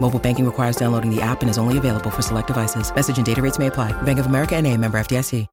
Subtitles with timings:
[0.00, 2.94] Mobile banking requires downloading the app and is only available for select devices.
[2.94, 3.92] Message and data rates may apply.
[4.02, 5.46] Bank of America and a member FDIC.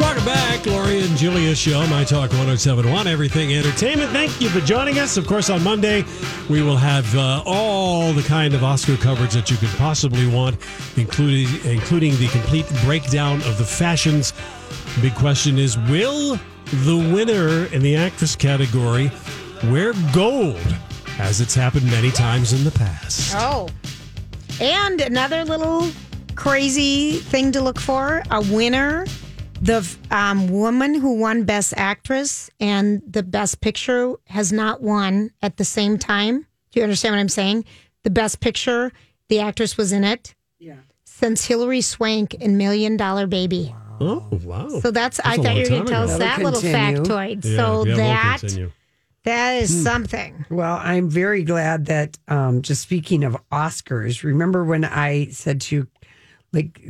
[0.00, 4.10] Welcome back, Lori and Julia Show, My Talk 1071, Everything Entertainment.
[4.10, 5.16] Thank you for joining us.
[5.16, 6.04] Of course, on Monday,
[6.48, 10.56] we will have uh, all the kind of Oscar coverage that you could possibly want,
[10.96, 14.32] including, including the complete breakdown of the fashions.
[15.02, 16.38] Big question is Will
[16.84, 19.10] the winner in the actress category
[19.64, 20.60] wear gold,
[21.18, 23.34] as it's happened many times in the past?
[23.36, 23.68] Oh.
[24.60, 25.90] And another little
[26.34, 29.06] crazy thing to look for a winner.
[29.62, 35.58] The um, woman who won Best Actress and the Best Picture has not won at
[35.58, 36.46] the same time.
[36.72, 37.66] Do you understand what I'm saying?
[38.02, 38.90] The Best Picture,
[39.28, 40.34] the actress was in it.
[40.58, 40.76] Yeah.
[41.04, 43.74] Since Hilary Swank in Million Dollar Baby.
[44.00, 44.68] Oh, wow.
[44.80, 47.44] So that's, I thought you were going to tell us that That'll little factoid.
[47.44, 48.72] Yeah, so yeah, we'll that continue.
[49.24, 49.82] That is hmm.
[49.82, 50.46] something.
[50.50, 55.76] Well, I'm very glad that um, just speaking of Oscars, remember when I said to
[55.76, 55.88] you
[56.52, 56.80] like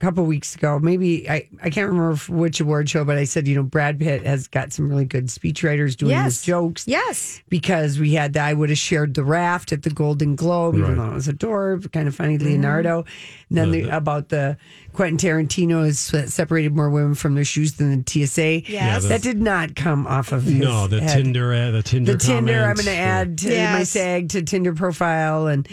[0.00, 3.48] a couple weeks ago, maybe I, I can't remember which award show, but I said,
[3.48, 6.86] you know, Brad Pitt has got some really good speechwriters doing his jokes.
[6.86, 7.42] Yes.
[7.48, 11.10] Because we had, I would have shared the raft at the Golden Globe, even though
[11.10, 12.46] it was a door, kind of funny, mm-hmm.
[12.46, 13.06] Leonardo.
[13.48, 14.56] And then the, uh, about the
[14.98, 18.64] Quentin Tarantino has se- separated more women from their shoes than the TSA.
[18.68, 19.02] Yes.
[19.04, 22.12] the- That did not come off of his No, the head Tinder, uh, the Tinder,
[22.14, 22.64] the Tinder.
[22.64, 23.90] I'm going to add to my Yes.
[23.90, 25.46] SAG to Tinder profile.
[25.46, 25.68] And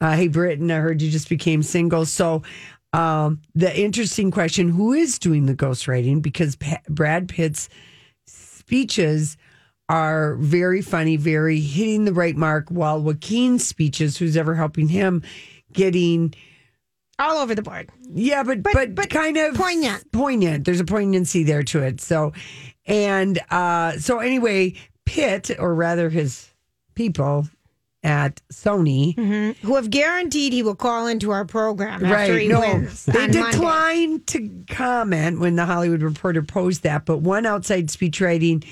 [0.00, 2.06] uh, hey, Britain, I heard you just became single.
[2.06, 2.44] So
[2.92, 6.22] um, the interesting question: Who is doing the ghostwriting?
[6.22, 7.68] Because Pa- Brad Pitt's
[8.26, 9.36] speeches
[9.88, 15.22] are very funny, very hitting the right mark, while Joaquin's speeches, who's ever helping him,
[15.72, 16.32] getting
[17.18, 17.90] All over the board.
[18.14, 20.10] yeah, but But- but, but kind of poignant.
[20.12, 20.64] Poignant.
[20.64, 22.00] There's a poignancy there to it.
[22.00, 22.32] So,
[22.86, 24.74] and uh, so anyway,
[25.04, 26.48] Pitt, or rather his
[26.94, 27.48] people
[28.04, 29.16] at Sony,
[29.60, 32.42] who have guaranteed he will call into our program after right?
[32.42, 33.04] he No, wins.
[33.06, 33.50] they on Monday.
[33.50, 37.04] declined to comment when the Hollywood Reporter posed that.
[37.04, 38.64] But one outside speechwriting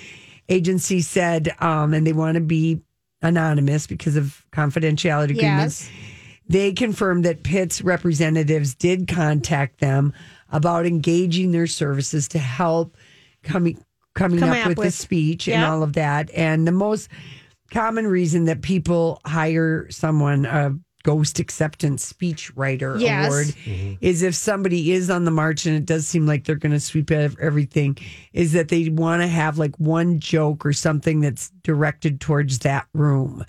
[0.49, 2.81] agency said, um, and they want to be
[3.21, 5.89] anonymous because of confidentiality agreements.
[5.89, 5.91] Yes.
[6.49, 10.13] They confirmed that Pitt's representatives did contact them
[10.51, 12.97] about engaging their services to help
[13.43, 13.83] coming
[14.15, 16.31] coming Coming up up with, the with- speech and all of that.
[16.35, 17.09] And the most
[17.71, 23.27] common reason that people hire someone a ghost acceptance speech writer Yes.
[23.27, 23.95] award mm-hmm.
[24.01, 26.81] is if somebody is on the march and it does seem like they're going to
[26.81, 27.97] sweep everything
[28.33, 32.89] is that they want to have like one joke or something that's directed towards that
[32.93, 33.45] room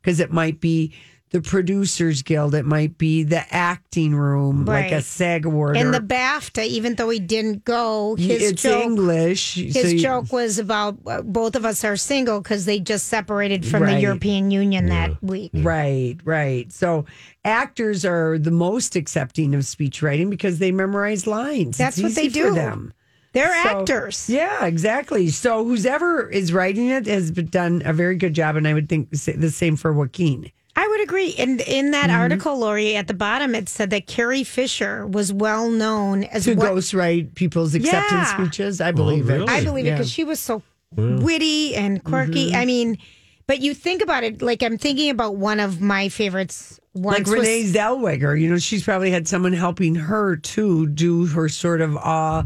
[0.00, 0.94] because it might be
[1.32, 5.04] the producers guild it might be the acting room like a Right.
[5.04, 9.54] sag award And or- the BAFTA, even though he didn't go, his it's joke, english
[9.54, 13.08] his so you- joke was about uh, both of us are single because they just
[13.08, 15.50] separated from the European Union that week.
[15.54, 16.70] Right, right.
[16.72, 17.06] So
[17.44, 21.78] actors are the most accepting of speech writing because they memorize lines.
[21.78, 22.54] That's It's what they easy for do.
[22.54, 22.92] them.
[23.32, 24.28] They're So- actors.
[24.28, 25.28] Yeah, exactly.
[25.30, 29.08] So whoever is writing it has done a very good job, and I would think
[29.10, 30.50] the same for Joaquin.
[30.74, 31.34] I would agree.
[31.38, 32.18] And in that Mm-hmm.
[32.20, 36.54] article, Lori, at the bottom, it said that Carrie Fisher was well known as To
[36.54, 38.36] one- ghostwrite people's acceptance Yeah.
[38.36, 39.44] speeches, I believe really?
[39.44, 39.50] it.
[39.50, 40.62] I believe it because she was so
[40.96, 42.48] witty and quirky.
[42.48, 42.56] Mm-hmm.
[42.56, 42.98] I mean,
[43.46, 46.78] but you think about it, like I'm thinking about one of my favorites.
[46.94, 51.26] Once Like was- Renee Zellweger, you know, she's probably had someone helping her to do
[51.26, 52.44] her sort of uh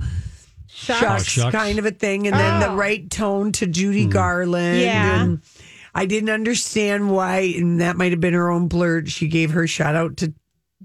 [0.68, 1.52] shucks, shucks.
[1.54, 2.76] kind of a thing, and then the Oh.
[2.76, 4.80] right tone to Judy Garland.
[4.80, 5.22] Yeah.
[5.22, 5.40] And
[5.96, 9.08] I didn't understand why, and that might have been her own blurt.
[9.08, 10.32] She gave her shout out to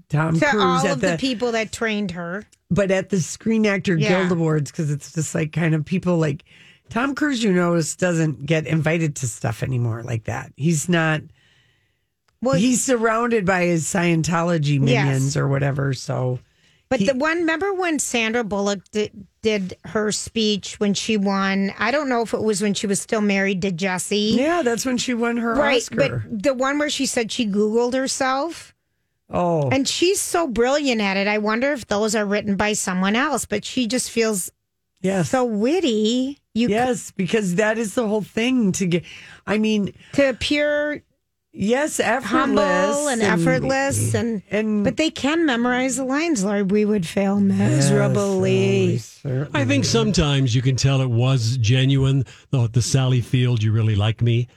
[0.08, 2.44] Tom to Cruise all of the, people that trained her.
[2.70, 4.08] but at the Screen Actor Yeah.
[4.20, 6.44] Guild Awards because it's just like kind of people like
[6.88, 7.42] Tom Cruise.
[7.44, 10.52] You notice doesn't get invited to stuff anymore like that.
[10.56, 11.20] He's not.
[12.40, 15.04] Well, he's surrounded by his Scientology Yes.
[15.04, 15.92] minions or whatever.
[15.94, 16.38] So
[16.92, 21.72] But the one, remember when Sandra Bullock did, did her speech when she won?
[21.78, 24.34] I don't know if it was when she was still married to Jesse.
[24.36, 25.78] Yeah, that's when she won her right.
[25.80, 26.26] Oscar.
[26.28, 28.74] But the one where she said she Googled herself.
[29.30, 31.26] oh, And she's so brilliant at it.
[31.26, 34.50] I wonder if those are written by someone else, but she just feels
[35.00, 35.30] yes.
[35.30, 36.40] so witty.
[36.52, 39.04] You yes, because that is the whole thing to get.
[39.46, 41.02] I mean, to appear
[41.52, 44.16] yes, effortless humble and, effortless mm-hmm.
[44.16, 46.70] and, and but they can memorize the lines, Lord.
[46.70, 49.00] We would fail Yes, miserably.
[49.24, 49.46] oh.
[49.54, 52.24] I think sometimes you can tell it was genuine.
[52.50, 54.48] The, the Sally Field, you really like me.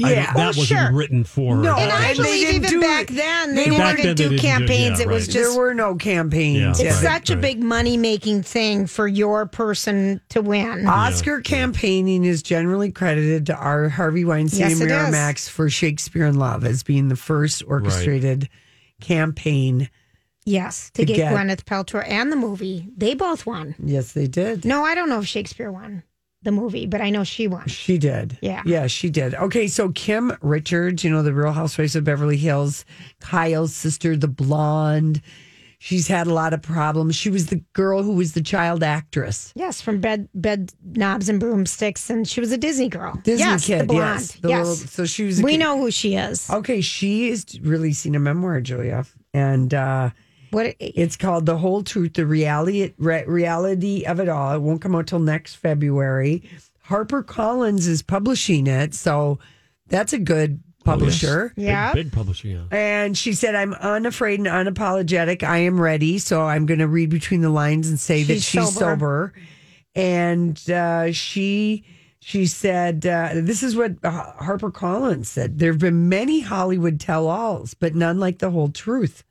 [0.00, 0.26] I Yeah.
[0.26, 0.92] don't- that Oh, wasn't sure.
[0.92, 1.62] written for her.
[1.62, 3.14] No, and I and they believe didn't even do back it.
[3.16, 4.98] then They they, weren't- didn't then they do didn't do- campaigns.
[5.00, 6.80] yeah, it was just there were no campaigns.
[6.80, 10.86] Yeah, it's right, such a big money making thing for your person to win.
[10.86, 15.00] Oscar campaigning is generally credited to our Harvey Weinstein Yes, and it is.
[15.14, 18.48] Miramax for Shakespeare in Love as being the first orchestrated
[19.00, 19.88] campaign.
[20.44, 22.88] yes, to, To get, get- Gwyneth Paltrow and the movie.
[22.96, 23.74] They both won.
[23.84, 24.64] Yes, they did.
[24.64, 26.04] No, I don't know if Shakespeare won
[26.42, 27.66] the movie, but I know she won.
[27.68, 28.38] She did.
[28.40, 28.62] Yeah.
[28.64, 29.34] Yeah, she did.
[29.34, 32.84] Okay, so Kim Richards, you know, the Real Housewives of Beverly Hills,
[33.20, 35.20] Kyle's sister, the blonde.
[35.80, 37.14] She's had a lot of problems.
[37.14, 39.52] She was the girl who was the child actress.
[39.54, 43.14] Yes, from bed bed knobs and broomsticks, and she was a Disney girl.
[43.22, 44.20] Disney yes, kid, the blonde.
[44.20, 44.32] yes.
[44.40, 45.58] The yes, little- so she was we kid.
[45.58, 46.50] know who she is.
[46.50, 49.04] Okay, she is releasing a memoir, Julia.
[49.32, 50.10] And uh
[50.50, 50.74] What?
[50.78, 54.54] It's called The Whole Truth, the reality re- reality of it all.
[54.54, 56.42] It won't come out till next February.
[56.82, 59.38] Harper Collins is publishing it, so
[59.88, 61.52] that's a good publisher.
[61.56, 61.92] Big- Yeah.
[61.92, 62.62] Big, publisher, yeah.
[62.70, 65.42] And she said, I'm unafraid and unapologetic.
[65.42, 66.18] I am ready.
[66.18, 69.32] So I'm going to read between the lines and say that She's she's sober.
[69.32, 69.32] sober.
[69.94, 71.84] And uh, she
[72.20, 75.58] she said, uh, this is what Harper Collins said.
[75.58, 79.24] There have been many Hollywood tell alls, but none like the whole truth.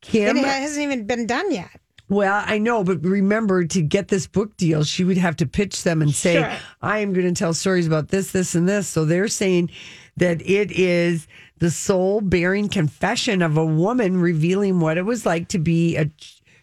[0.00, 1.70] Kim, it hasn't even been done yet.
[2.08, 5.82] well, I know, but remember to get this book deal, she would have to pitch
[5.82, 6.52] them and say, Sure.
[6.80, 8.88] I am going to tell stories about this, this, and this.
[8.88, 9.70] So they're saying
[10.16, 11.26] that it is
[11.58, 16.10] the soul bearing confession of a woman revealing what it was like to be a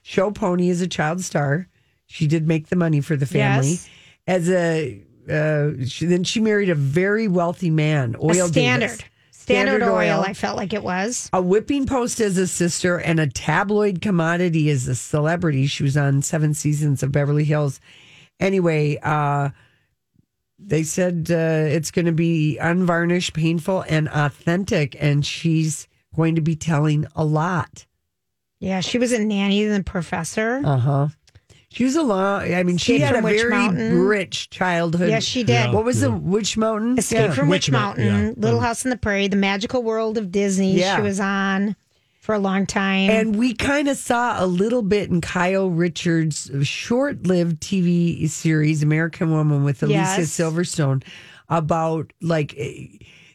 [0.02, 1.68] show pony as a child star.
[2.08, 3.72] She did make the money for the family.
[3.72, 3.90] Yes.
[4.28, 8.88] As a, uh, she, then she married a very wealthy man, Oil a standard.
[8.88, 9.04] Davis.
[9.46, 11.30] Standard, oil, I felt like it was.
[11.32, 15.68] A whipping post as a sister and a tabloid commodity as a celebrity.
[15.68, 17.80] She was on seven seasons of Beverly Hills.
[18.40, 19.50] Anyway, uh,
[20.58, 26.42] they said uh, it's going to be unvarnished, painful, and authentic, and she's going to
[26.42, 27.86] be telling a lot.
[28.60, 30.60] Yeah, she was a nanny and the professor.
[30.66, 31.08] Uh huh.
[31.76, 32.42] She was a long.
[32.54, 34.00] I mean, she Escape had a Witch very Mountain.
[34.00, 35.10] rich childhood.
[35.10, 35.52] yes, she did.
[35.54, 35.72] Yeah.
[35.74, 36.98] What was the Witch Mountain?
[36.98, 37.34] Escape Yeah.
[37.34, 38.32] from Witch Witch Mou- Mountain, yeah.
[38.38, 40.80] Little House on the Prairie, The Magical World of Disney.
[40.80, 40.96] Yeah.
[40.96, 41.76] She was on
[42.22, 43.10] for a long time.
[43.10, 48.82] And we kind of saw a little bit in Kyle Richards' short lived TV series,
[48.82, 50.20] American Woman with Alicia Yes.
[50.32, 51.04] Silverstone,
[51.50, 52.88] about like, eh,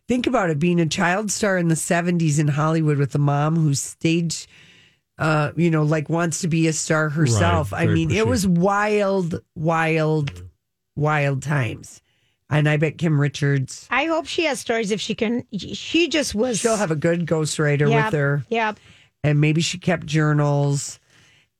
[0.09, 3.57] think about it being a child star in the 70s in Hollywood with a mom
[3.57, 4.49] who's stage,
[5.21, 7.73] uh, you know, like wants to be a star herself.
[7.73, 10.43] I mean, it was wild, wild,
[10.97, 12.01] wild times.
[12.49, 15.47] And I bet Kim Richards, I hope she has stories if she can.
[15.57, 16.59] She just was.
[16.59, 18.45] she'll have a good ghostwriter Yep, with her.
[18.49, 18.81] Yep.
[19.23, 20.99] and maybe she kept journals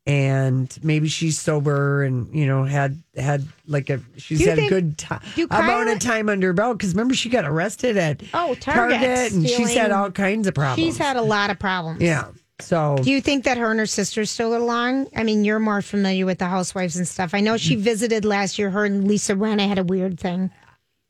[0.07, 4.59] and maybe she's sober and you know had had like a she's Do you had
[4.59, 7.45] a good time do amount Kyla- of time under her belt because remember she got
[7.45, 11.51] arrested at Oh, Target, and she's had all kinds of problems She's had a lot
[11.51, 12.01] of problems.
[12.01, 12.29] yeah
[12.63, 15.09] so Do you think that her and her sister still get along?
[15.17, 17.35] I mean, you're more familiar with the housewives and stuff.
[17.35, 17.81] I know she Mm.
[17.81, 18.71] visited last year.
[18.71, 20.51] Her and Lisa Rinna had a weird thing.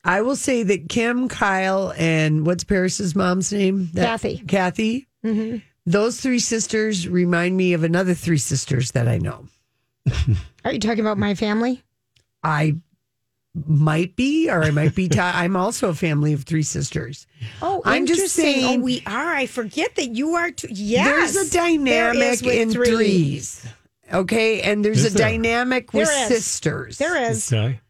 [0.05, 4.39] I will say that Kim Kyle and what's Paris's mom's name That- Kathy.
[4.47, 5.59] Kathy Mm-hmm.
[5.85, 9.47] those three sisters remind me of another three sisters that I know
[10.65, 11.83] Are you talking about my family?
[12.43, 12.77] I
[13.67, 17.27] might be or I might be ti I'm also a family of three sisters
[17.61, 19.35] Oh, I'm just oh, saying- Oh, we are.
[19.35, 20.69] I forget that you are too.
[20.71, 21.33] Yes.
[21.35, 22.87] There's a dynamic is with in three.
[22.91, 23.67] threes.
[24.13, 24.61] Okay.
[24.63, 25.29] And there's Is a there?
[25.29, 26.29] dynamic with There is.
[26.29, 26.99] sisters.
[26.99, 27.53] There is.
[27.53, 27.81] Okay.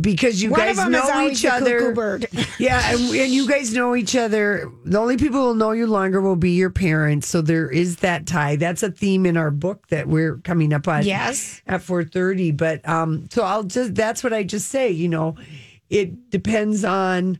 [0.00, 2.20] Because you One guys know each other.
[2.58, 2.92] Yeah.
[2.92, 4.70] And, and you guys know each other.
[4.84, 7.28] The only people who will know you longer will be your parents.
[7.28, 8.56] So there is that tie.
[8.56, 11.04] That's a theme in our book that we're coming up on.
[11.04, 11.60] Yes.
[11.66, 12.52] At 430.
[12.52, 14.90] But um, so I'll just, that's what I just say.
[14.90, 15.36] You know,
[15.90, 17.38] it depends on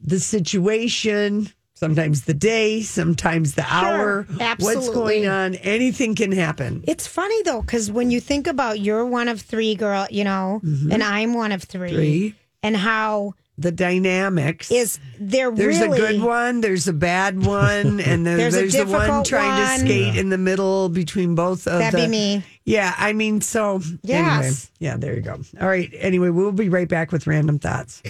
[0.00, 4.26] the situation, sometimes the day, sometimes the hour,
[4.58, 5.54] what's going on.
[5.56, 6.84] Anything can happen.
[6.86, 10.60] It's funny though, because when you think about you're one of three girl, you know,
[10.62, 11.96] and I'm one of three, Mm-hmm.
[11.96, 12.34] Three.
[12.62, 14.70] and how the dynamics.
[14.70, 18.74] is they're there's really a good one, there's a bad one, and then There's there's,
[18.74, 19.80] a the one trying one.
[19.80, 21.80] to skate in the middle between both of them.
[21.80, 22.04] That'd the.
[22.04, 22.44] be me.
[22.66, 24.70] Yeah, I mean, so anyway, Yes.
[24.78, 25.40] yeah, there you go.
[25.60, 25.90] All right.
[25.98, 28.02] Anyway, we'll be right back with random thoughts.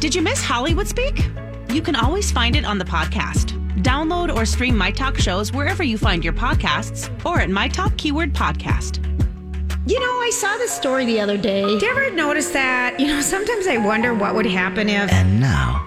[0.00, 1.24] Did you miss Hollywood Speak?
[1.74, 3.60] You can always find it on the podcast.
[3.82, 7.96] Download or stream My Talk shows wherever you find your podcasts or at My Talk
[7.96, 9.04] Keyword Podcast.
[9.84, 11.64] You know, I saw this story the other day.
[11.64, 13.00] Did you ever notice that?
[13.00, 15.84] You know, sometimes I wonder what would happen if And now,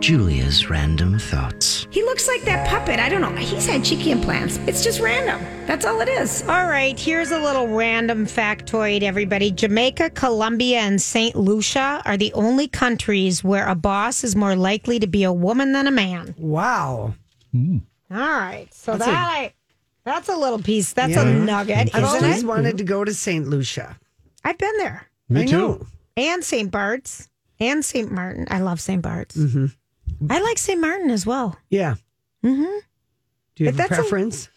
[0.00, 1.88] Julia's random thoughts.
[1.90, 3.00] he looks like that puppet.
[3.00, 3.34] I don't know.
[3.34, 4.58] He's had cheeky implants.
[4.58, 5.40] It's just random.
[5.66, 6.42] That's all it is.
[6.42, 9.50] All right, here's a little random factoid, everybody.
[9.50, 11.34] Jamaica, Colombia, and St.
[11.34, 15.72] Lucia are the only countries where a boss is more likely to be a woman
[15.72, 16.34] than a man.
[16.38, 17.14] Wow.
[17.54, 19.54] All right, so That's that a- I,
[20.04, 20.92] that's a little piece.
[20.92, 21.22] That's Yeah.
[21.26, 22.46] a nugget, I've isn't always it?
[22.46, 23.48] wanted to go to St.
[23.48, 23.98] Lucia.
[24.44, 25.06] I've been there.
[25.28, 25.56] Me I too.
[25.56, 25.86] know.
[26.16, 26.70] and St.
[26.70, 28.12] Bart's and St.
[28.12, 28.46] Martin.
[28.50, 29.02] I love St.
[29.02, 29.36] Bart's.
[29.36, 29.66] Mm-hmm.
[30.30, 30.80] I like St.
[30.80, 31.56] Martin as well.
[31.70, 31.94] Yeah.
[32.44, 32.62] Mm-hmm.
[32.62, 34.48] Do you But have a that's a- preference?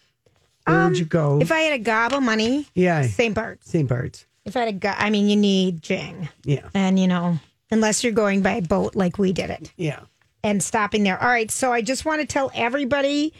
[0.65, 1.39] Where would you go?
[1.41, 3.33] If I had a gob of money, yeah, St.
[3.33, 3.69] Bart's.
[3.71, 3.87] St.
[3.89, 4.25] Bart's.
[4.45, 6.29] If I had a go- I mean, you need Jing.
[6.43, 6.69] Yeah.
[6.75, 7.39] And, you know,
[7.71, 10.01] unless you're going by boat like we did it Yeah.
[10.43, 11.19] and stopping there.
[11.21, 11.49] All right.
[11.49, 13.33] So I just want to tell everybody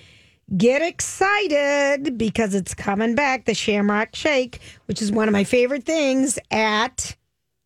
[0.58, 5.84] get excited because it's coming back the Shamrock Shake, which is one of my favorite
[5.86, 7.16] things at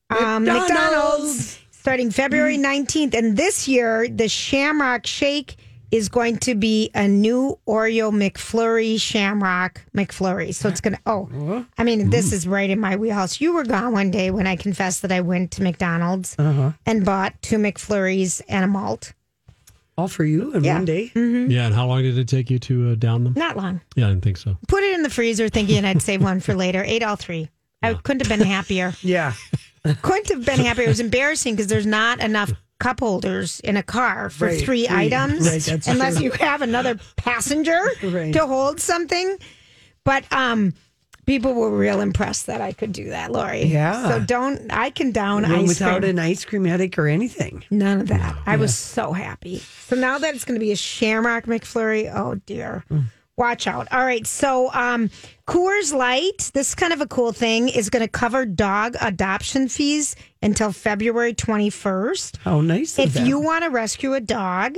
[0.10, 0.70] um, McDonald's.
[0.70, 2.86] McDonald's starting February mm.
[2.88, 3.14] 19th.
[3.14, 5.58] And this year, the Shamrock Shake
[5.92, 10.56] is going to be a new Oreo McFlurry Shamrock McFlurry.
[10.56, 12.34] So it's going to, oh, I mean, this mm.
[12.34, 13.42] is right in my wheelhouse.
[13.42, 16.72] You were gone one day when I confessed that I went to McDonald's uh-huh.
[16.86, 19.12] and bought two McFlurries and a malt.
[19.98, 20.76] All for you in Yeah.
[20.76, 21.12] one day.
[21.14, 21.52] Mm-hmm.
[21.52, 23.34] Yeah, and how long did it take you to uh, down them?
[23.36, 23.82] Not long.
[23.98, 24.58] Yeah, I didn't think so.
[24.70, 26.82] Put it in the freezer thinking I'd save one for later.
[26.82, 27.50] Ate all three.
[27.84, 28.94] I couldn't have been happier.
[29.02, 29.34] Yeah.
[30.02, 30.86] Couldn't have been happier.
[30.86, 34.88] It was embarrassing because there's not enough cup holders in a car for Right, three
[34.88, 34.96] three.
[34.96, 36.26] items Right, that's unless true.
[36.26, 38.34] you have another passenger Right.
[38.34, 39.38] to hold something.
[40.04, 40.74] But um
[41.26, 43.64] people were real impressed that I could do that, Lori.
[43.64, 44.10] Yeah.
[44.10, 46.10] So don't I can down Well, ice without cream.
[46.12, 47.64] an ice cream headache or anything.
[47.72, 48.36] None of that.
[48.46, 49.62] I was so happy.
[49.88, 52.84] So now that it's going to be a Shamrock McFlurry, oh dear.
[53.38, 53.88] Watch out.
[53.92, 54.28] All right.
[54.28, 55.10] So, um,
[55.48, 59.68] Coors Light, this is kind of a cool thing, is going to cover dog adoption
[59.68, 62.38] fees until February 21st.
[62.38, 63.26] How nice of If them.
[63.26, 64.78] you want to rescue a dog,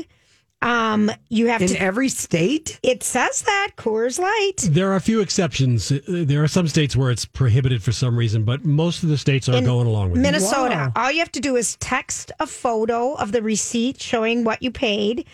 [0.62, 1.82] um, you have in to.
[1.82, 2.80] every state.
[2.82, 4.70] It says that Coors Light.
[4.72, 5.92] There are a few exceptions.
[5.92, 9.18] Uh, There are some states where it's prohibited for some reason, but most of the
[9.18, 10.24] states are In going along with it.
[10.24, 10.94] Minnesota.
[10.96, 11.04] Wow.
[11.04, 14.72] All you have to do is text a photo of the receipt showing what you
[14.72, 15.28] paid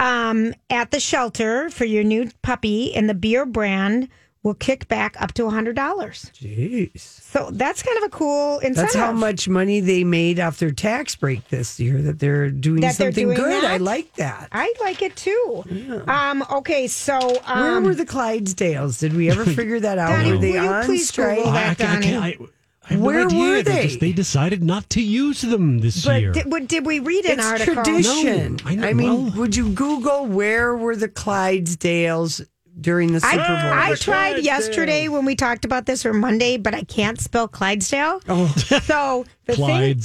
[0.00, 4.08] um, at the shelter for your new puppy, and the beer brand
[4.42, 5.74] will kick back up to $100.
[5.74, 6.98] Jeez.
[6.98, 8.76] So that's kind of a cool incentive.
[8.76, 12.80] That's how much money they made off their tax break this year that they're doing
[12.80, 13.64] That they're something doing good.
[13.64, 14.48] I like that.
[14.50, 16.02] I like it too.
[16.06, 18.98] Um, okay, so um, Where were the Clydesdales?
[18.98, 20.08] Did we ever figure that out?
[20.08, 21.36] Donnie, were they will you on please strike?
[21.36, 22.38] Google I, I, that, I, can't- I, I
[22.90, 23.38] have no Where idea.
[23.38, 23.82] were They, they?
[23.88, 26.32] just, they decided not to use them this but year.
[26.32, 27.82] did, what- did we read an It's article?
[27.82, 28.56] tradition.
[28.56, 32.46] No, I know- I, mean, well- would you Google where were the Clydesdales
[32.80, 33.44] during the Super Bowl?
[33.46, 34.42] I, I tried Clydesdales.
[34.44, 38.20] yesterday when we talked about this or Monday, but I can't spell Clydesdale.
[38.28, 38.46] Oh.
[38.82, 40.00] So the thing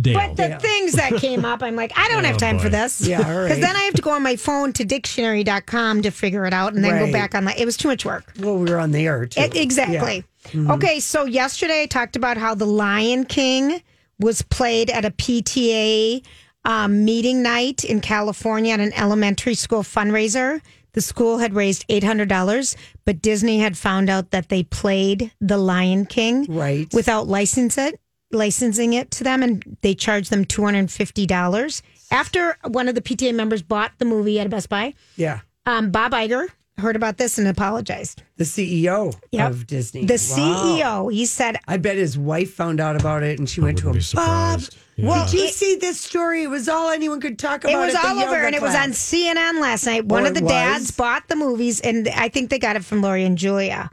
[0.00, 0.14] Dale.
[0.14, 3.04] But the things that came up, I'm like, I don't have oh, time for this.
[3.04, 3.48] Yeah, all right.
[3.48, 6.74] Because then I have to go on my phone to dictionary.com to figure it out
[6.74, 7.06] and then Right.
[7.06, 7.60] go back on the.
[7.60, 8.32] It was too much work.
[8.38, 9.40] Well, we were on the air too.
[9.40, 10.22] E- exactly.
[10.54, 13.82] Okay, so yesterday I talked about how The Lion King
[14.18, 16.24] was played at a PTA
[16.64, 20.60] um, meeting night in California at an elementary school fundraiser.
[20.92, 26.04] The school had raised $800, but Disney had found out that they played The Lion
[26.06, 26.92] King Right.
[26.92, 28.00] without license it,
[28.32, 31.82] licensing it to them, and they charged them $250.
[32.10, 35.40] After one of the PTA members bought the movie at a Best Buy, Yeah.
[35.64, 36.48] um, Bob Iger
[36.80, 38.22] heard about this and apologized.
[38.36, 39.50] The CEO Yep.
[39.50, 40.04] of Disney.
[40.04, 41.06] The Wow.
[41.06, 43.90] CEO, he said, I bet his wife found out about it and she went to
[43.90, 44.00] him.
[44.14, 44.62] Bob.
[44.96, 45.08] Yeah.
[45.08, 46.42] well, did you It- see this story?
[46.42, 47.72] It was all anyone could talk about.
[47.72, 48.90] it was at the all over yoga and it was on.
[48.92, 50.04] CNN last night.
[50.04, 53.00] One Oh, of the dads bought the movies, and I think they got it from
[53.00, 53.90] Lori and Julia.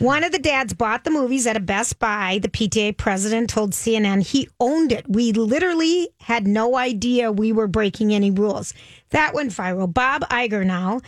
[0.00, 2.40] One of the dads bought the movies at a Best Buy.
[2.42, 5.04] The PTA president told CNN he owned it.
[5.08, 8.74] We literally had no idea we were breaking any rules.
[9.10, 9.92] That went viral.
[9.92, 11.00] Bob Iger now.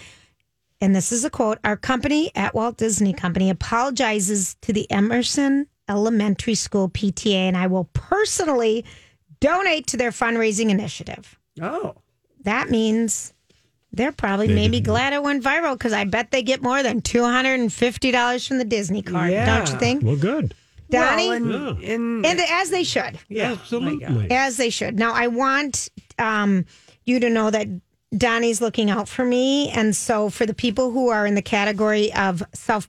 [0.81, 5.67] And this is a quote Our company at Walt Disney Company apologizes to the Emerson
[5.89, 8.85] Elementary School PTA, and I will personally
[9.41, 11.95] donate to their fundraising initiative Oh,
[12.45, 13.33] that means
[13.93, 17.25] they're probably maybe glad it went viral because I bet they get more than two
[17.25, 19.57] hundred and fifty dollars from the Disney card, Yeah.
[19.59, 20.03] don't you think?
[20.05, 20.55] well, good.
[20.91, 21.51] Donnie, Well, and,
[21.83, 21.93] Yeah.
[21.95, 23.19] and, and as they should.
[23.29, 24.31] yeah, Absolutely.
[24.31, 24.99] as they should.
[24.99, 26.65] Now, I want um,
[27.05, 27.67] you to know that
[28.17, 29.69] Donnie's looking out for me.
[29.71, 32.89] And so, for the people who are in the category of self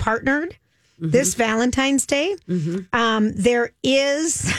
[0.00, 0.56] Partnered
[0.98, 2.34] this Valentine's Day.
[2.92, 4.52] Um, there is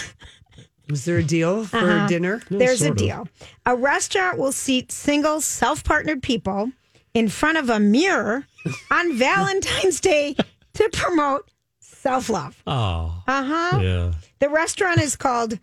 [0.89, 2.07] was there a deal for Uh-huh.
[2.07, 2.41] dinner?
[2.49, 2.97] there's a sort of.
[2.97, 3.27] deal.
[3.65, 6.71] A restaurant will seat single self-partnered people
[7.13, 8.45] in front of a mirror
[8.91, 10.35] on Valentine's Day
[10.73, 12.61] to promote self-love.
[12.65, 13.79] Oh, Uh huh.
[13.81, 14.13] yeah.
[14.39, 15.59] The restaurant is called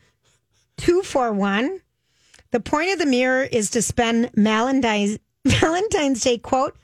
[0.76, 1.80] Two for One.
[2.52, 6.76] The point of the mirror is to spend Valentine's Valentine's Day quote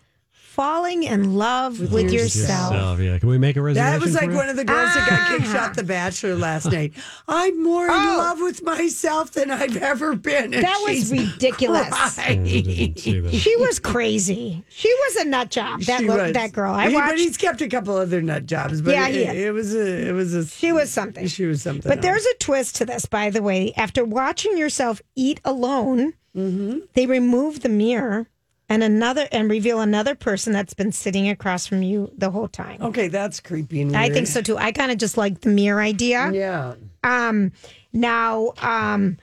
[0.55, 2.73] falling in love with, yourself.
[2.73, 3.19] Yourself, yeah.
[3.19, 3.93] Can we make a reservation?
[3.99, 4.37] That was like for it?
[4.37, 6.93] one of the girls that got kicked off The Bachelor last night.
[7.27, 8.17] I'm more in Oh.
[8.19, 10.55] love with myself than I've ever been.
[10.55, 11.89] And That was ridiculous.
[11.93, 13.35] I didn't that.
[13.35, 14.65] She was crazy.
[14.69, 15.81] She was a nut job.
[15.83, 16.33] That She lo- was.
[16.35, 16.73] that girl.
[16.73, 18.81] I He- But he's kept a couple other nut jobs.
[18.81, 19.53] But Yeah, it, he it, is.
[19.53, 20.09] was a.
[20.09, 20.47] It was a.
[20.47, 21.27] She was something.
[21.27, 21.89] She was something.
[21.91, 23.73] But there's a twist to this, by the way.
[23.77, 26.79] After watching yourself eat alone, Mm-hmm.
[26.95, 28.27] they remove the mirror
[28.75, 32.83] and another and reveal another person that's been sitting across from you the whole time.
[32.83, 33.81] Okay, that's creepy.
[33.83, 34.15] And I weird.
[34.15, 34.59] think so too.
[34.59, 36.31] I kind of just like the mirror idea.
[36.33, 36.75] Yeah.
[37.03, 37.53] Um,
[37.93, 39.17] now, um,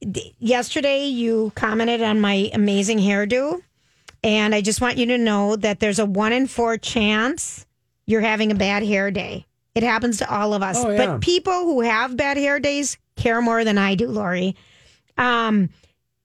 [0.00, 3.60] d- yesterday you commented on my amazing hairdo,
[4.24, 7.64] and I just want you to know that there's a one in four chance
[8.06, 9.46] you're having a bad hair day.
[9.74, 11.06] It happens to all of us, Oh, yeah.
[11.06, 14.56] but people who have bad hair days care more than I do, Lori.
[15.18, 15.68] Um,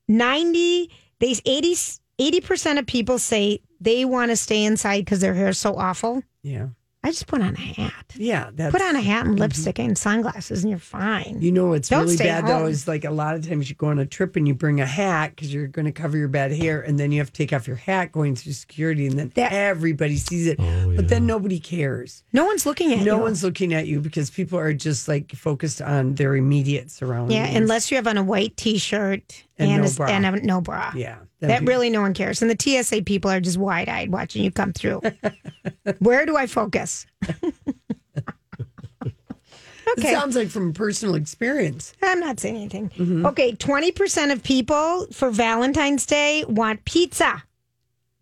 [0.08, 0.90] ninety,
[1.20, 1.76] These 80
[2.42, 6.22] percent of people say they want to stay inside because their hair is so awful.
[6.44, 6.68] Yeah.
[7.04, 8.06] I just put on a hat.
[8.16, 8.52] Yeah.
[8.54, 9.42] That's, Put on a hat and mm-hmm.
[9.42, 11.42] lipstick and sunglasses, and you're fine.
[11.42, 13.76] You know what's Don't really stay bad though is like a lot of times you
[13.76, 16.28] go on a trip and you bring a hat because you're going to cover your
[16.28, 19.18] bad hair, and then you have to take off your hat going through security, and
[19.18, 22.24] then That- everybody sees it, Oh, but then nobody cares.
[22.34, 23.06] No one's looking at you.
[23.06, 27.34] No one's looking at you because people are just like focused on their immediate surroundings.
[27.34, 30.62] Yeah, unless you have on a white T-shirt And and, no a, and a no
[30.62, 30.92] bra.
[30.96, 32.42] yeah, then That people- really no one cares.
[32.42, 35.02] And the TSA people are just wide-eyed watching you come through.
[36.00, 37.06] Where do I focus?
[39.98, 40.14] It okay.
[40.14, 41.94] sounds like from personal experience.
[42.02, 42.90] I'm not saying anything.
[42.92, 43.26] Mm-hmm.
[43.26, 47.44] Okay, 20% of people for Valentine's Day want pizza.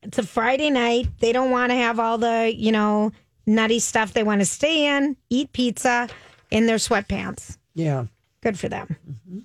[0.01, 1.09] It's a Friday night.
[1.19, 3.11] They don't want to have all the, you know,
[3.45, 4.13] nutty stuff.
[4.13, 6.09] They want to stay in, eat pizza
[6.49, 7.57] in their sweatpants.
[7.75, 8.05] Yeah.
[8.41, 8.95] Good for them.
[9.07, 9.39] Mm-hmm.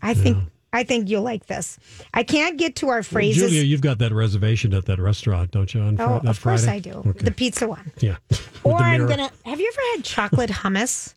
[0.00, 0.38] I think
[0.72, 1.78] I think you'll like this.
[2.14, 3.42] I can't get to our Well, phrases.
[3.50, 5.80] Julia, you've got that reservation at that restaurant, don't you?
[5.80, 6.76] On Fri- oh, that of course Friday?
[6.76, 6.92] I do.
[7.10, 7.24] Okay.
[7.24, 7.90] The pizza one.
[7.98, 8.16] yeah.
[8.62, 9.30] Or I'm gonna.
[9.46, 11.14] Have you ever had chocolate hummus?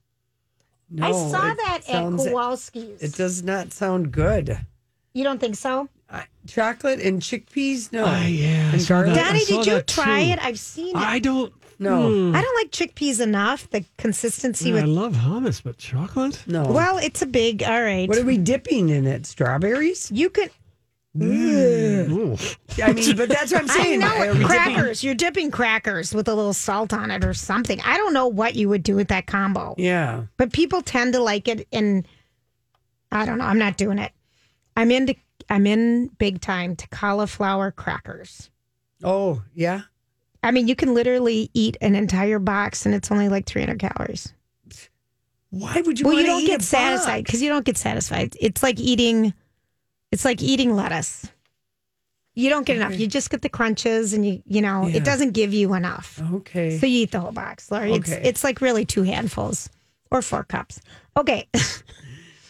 [0.89, 3.01] No, I saw that sounds- at Kowalski's.
[3.01, 4.57] It does not sound good.
[5.13, 7.91] you don't think so, I, chocolate and chickpeas?
[7.91, 8.05] No.
[8.07, 9.17] Ah, yeah, I And saw garlic?
[9.19, 9.39] I Donnie?
[9.45, 10.31] saw Did you try too.
[10.31, 10.39] it?
[10.45, 10.95] I've seen it.
[10.95, 11.53] I don't.
[11.79, 12.09] No.
[12.09, 12.35] Hmm.
[12.35, 13.69] I don't like chickpeas enough.
[13.69, 14.85] The consistency Yeah, I with.
[14.89, 16.43] love hummus, but chocolate?
[16.47, 16.65] No.
[16.71, 17.63] Well, it's a big.
[17.63, 18.07] All right.
[18.07, 19.25] what are we dipping in it?
[19.25, 20.11] Strawberries?
[20.11, 20.51] you could.
[21.21, 22.35] Ooh.
[22.83, 23.99] I mean, but that's what I'm I saying.
[23.99, 24.33] know Are it.
[24.33, 25.03] dipping- crackers.
[25.03, 27.79] You're dipping crackers with a little salt on it or something.
[27.85, 29.75] I don't know what you would do with that combo.
[29.77, 30.23] Yeah.
[30.37, 32.07] but people tend to like it and
[33.11, 34.11] i don't know i'm not doing it
[34.75, 35.13] i'm into
[35.49, 38.49] i'm in big time to cauliflower crackers
[39.03, 39.81] Oh, yeah.
[40.43, 44.33] I mean you can literally eat an entire box and it's only like 300 calories
[45.49, 48.61] Why would you well you don't eat get satisfied because you don't get satisfied it's
[48.63, 49.33] like eating
[50.11, 51.25] it's like eating lettuce
[52.35, 54.97] you don't get enough you just get the crunches and you you know Yeah.
[54.97, 56.77] it doesn't give you enough Okay.
[56.77, 57.69] So you eat the whole box.
[57.71, 58.21] It's Okay.
[58.23, 59.69] it's like really two handfuls
[60.11, 60.81] or four cups.
[61.17, 61.47] Okay.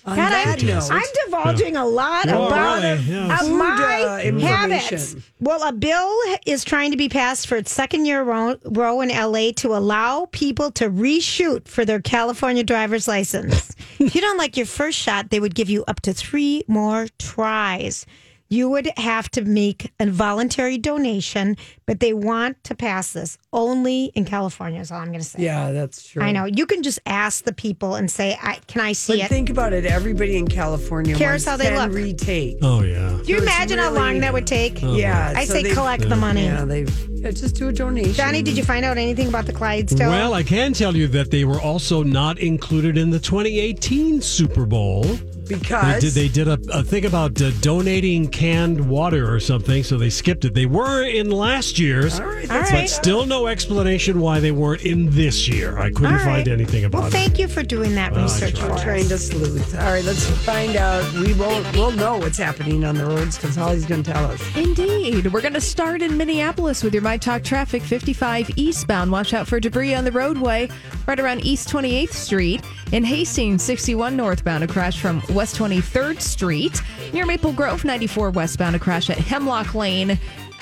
[0.06, 3.04] God, I'm, I'm divulging a lot about really?
[3.04, 3.40] Yeah.
[3.42, 5.16] of my uh, habits.
[5.40, 6.14] Well, a bill
[6.46, 10.28] is trying to be passed for its second year row, row in LA to allow
[10.32, 13.74] people to reshoot for their California driver's license.
[14.00, 17.08] if you don't like your first shot, they would give you up to three more
[17.18, 18.06] tries.
[18.54, 24.12] You would have to make a voluntary donation, but they want to pass this only
[24.14, 24.80] in California.
[24.80, 25.42] Is all I'm going to say.
[25.42, 26.22] Yeah, that's true.
[26.22, 26.46] I know.
[26.46, 29.50] You can just ask the people and say, I, "Can I see But it?" think
[29.50, 29.86] about it.
[29.88, 31.98] Everybody in California Cares wants how they 10 look.
[31.98, 32.58] retake.
[32.62, 33.10] Oh yeah.
[33.10, 34.84] Do you So it's imagine how long that would take?
[34.84, 36.44] Oh, yeah, I so say they- collect the money.
[36.46, 36.84] Yeah, they
[37.16, 38.14] yeah, just do a donation.
[38.14, 40.10] Johnny, did you find out anything about the Clydesdale?
[40.12, 44.66] Well, I can tell you that they were also not included in the 2018 Super
[44.68, 45.06] Bowl.
[45.46, 49.84] They because did, they did a, a thing about uh, donating canned water or something,
[49.84, 50.54] so they skipped it.
[50.54, 52.82] They were in last year's, All right, All that's right.
[52.84, 55.78] but still no explanation why they weren't in this year.
[55.78, 56.24] I couldn't All right.
[56.26, 57.12] find anything about well, it.
[57.12, 58.78] thank you for doing that Well, research tried.
[58.78, 59.76] for trying to sleuth.
[59.76, 61.12] All right, let's find out.
[61.14, 61.70] We won't.
[61.74, 64.42] We'll know what's happening on the roads because Holly's going to tell us.
[64.56, 65.32] Indeed.
[65.34, 69.12] We're going to start in Minneapolis with your My Talk traffic 55 eastbound.
[69.12, 70.70] Watch out for debris on the roadway
[71.08, 72.62] right around East 28th Street.
[72.92, 76.82] In Hastings, 61 northbound, a crash from West 23rd Street.
[77.12, 80.20] Near Maple Grove, 94 westbound, a crash at Hemlock Lane.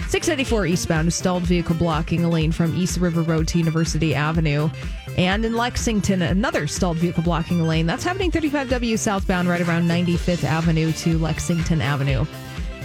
[0.07, 4.69] 694 eastbound, a stalled vehicle blocking a lane from East River Road to University Avenue.
[5.17, 7.85] And in Lexington, another stalled vehicle blocking a lane.
[7.85, 12.25] That's happening 35W southbound right around 95th Avenue to Lexington Avenue.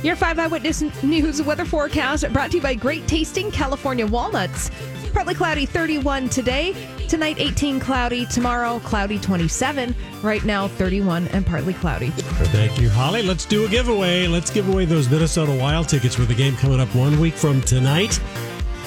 [0.02, 4.70] Your 5 Eyewitness News weather forecast brought to you by Great Tasting California Walnuts.
[5.16, 6.76] Partly cloudy 31 today.
[7.08, 8.26] Tonight 18 cloudy.
[8.26, 9.94] Tomorrow cloudy 27.
[10.20, 12.10] Right now 31 and partly cloudy.
[12.10, 13.22] Thank you, Holly.
[13.22, 14.26] Let's do a giveaway.
[14.26, 17.62] Let's give away those Minnesota Wild tickets for the game coming up one week from
[17.62, 18.20] tonight.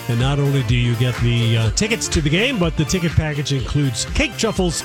[0.07, 3.13] And not only do you get the uh, tickets to the game, but the ticket
[3.13, 4.83] package includes cake truffles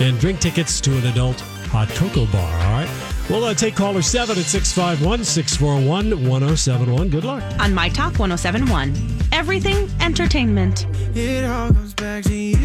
[0.00, 2.50] and drink tickets to an adult hot cocoa bar.
[2.64, 3.15] All right.
[3.28, 7.08] We'll uh, take caller 7 at 651 641 1071.
[7.08, 7.42] Good luck.
[7.58, 8.94] On My Talk 1071.
[9.32, 10.86] Everything entertainment.
[11.16, 12.56] It all comes back to you,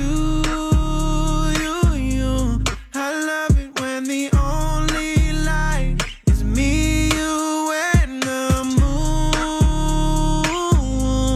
[1.58, 2.64] you, you.
[2.94, 5.98] I love it when the only light
[6.28, 8.64] is me, you, and the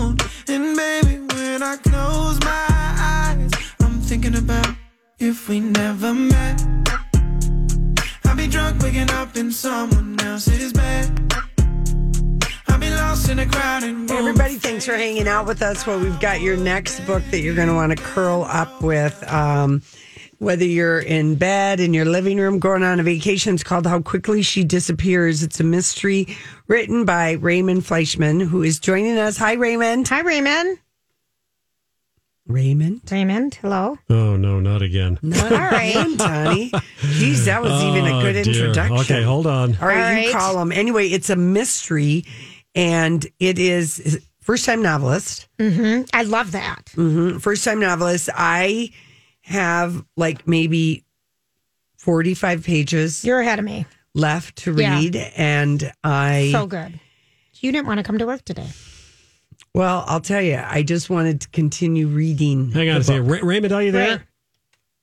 [0.07, 0.17] moon.
[0.47, 4.75] And baby, when I close my eyes, I'm thinking about
[5.17, 6.74] if we never met.
[8.75, 11.33] I'll be drunk waking up in someone else's bed.
[12.67, 14.07] I'll be lost in a crowded room.
[14.07, 15.85] Hey, everybody, thanks for hanging out with us.
[15.87, 19.23] Well, we've got your next book that you're going to want to curl up with.
[19.31, 19.81] Um,
[20.39, 24.01] whether you're in bed, in your living room, going on a vacation, it's called How
[24.01, 25.41] Quickly She Disappears.
[25.41, 26.35] It's a mystery
[26.67, 29.37] written by Raymond Fleischmann, who is joining us.
[29.37, 30.07] Hi, Raymond.
[30.09, 30.79] Hi, Raymond.
[32.47, 33.01] Raymond.
[33.11, 33.97] Raymond, hello.
[34.09, 35.17] Oh, no, not again.
[35.23, 35.89] Not All right.
[35.89, 36.69] again, Johnny.
[36.69, 38.53] Jeez, that was even a Oh, good dear.
[38.67, 38.97] introduction.
[39.15, 39.75] Okay, hold on.
[39.81, 40.31] All right, All you right.
[40.31, 40.71] call him.
[40.71, 42.23] Anyway, it's a mystery,
[42.75, 45.47] and it is first time novelist.
[45.59, 46.91] I love that.
[46.93, 48.29] hmm First time novelist.
[48.35, 48.91] I
[49.41, 51.03] have like maybe
[51.97, 53.87] 45 pages You're ahead of me.
[54.13, 54.99] left to Yeah.
[54.99, 55.15] read.
[55.35, 56.99] And I, So good.
[57.59, 58.69] You didn't want to come to work today.
[59.75, 62.71] Well, I'll tell you, I just wanted to continue reading.
[62.71, 63.27] Hang on the a second.
[63.27, 63.41] book.
[63.41, 64.09] Ra- Raymond, are you there?
[64.17, 64.21] Right.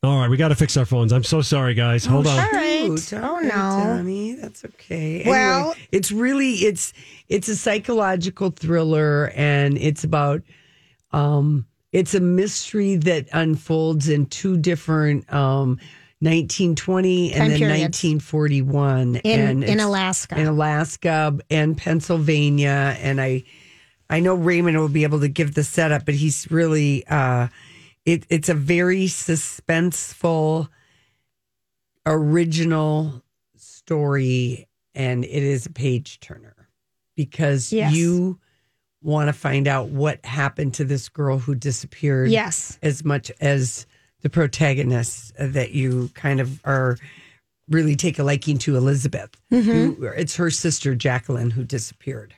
[0.04, 1.12] All right, we got to fix our phones.
[1.12, 2.04] I'm so sorry, guys.
[2.04, 2.36] Hold on.
[2.38, 2.98] All right.
[2.98, 3.12] Shoot.
[3.12, 3.50] Oh, All right, no.
[3.50, 5.20] Tommy, that's okay.
[5.20, 6.92] Anyway, Well- it's really it's
[7.28, 10.42] it's a psychological thriller, and it's about
[11.12, 15.78] um, it's a mystery that unfolds in two different um,
[16.20, 18.02] 1920 and then periods.
[18.02, 20.36] 1941 In- and in Alaska.
[20.38, 23.44] in Alaska and Pennsylvania, and I
[24.12, 27.48] I know Raymond will be able to give the setup, but he's really uh,
[28.04, 30.68] it, it's a very suspenseful
[32.06, 33.22] original
[33.56, 36.68] story and it is a page turner
[37.16, 37.94] because Yes.
[37.94, 38.38] you
[39.02, 42.78] want to find out what happened to this girl who disappeared Yes.
[42.82, 43.86] as much as
[44.20, 46.96] the protagonist that you kind of are
[47.68, 49.30] really take a liking to Elizabeth.
[49.50, 49.70] Mm-hmm.
[50.02, 52.34] who- it's her sister Jacqueline who disappeared.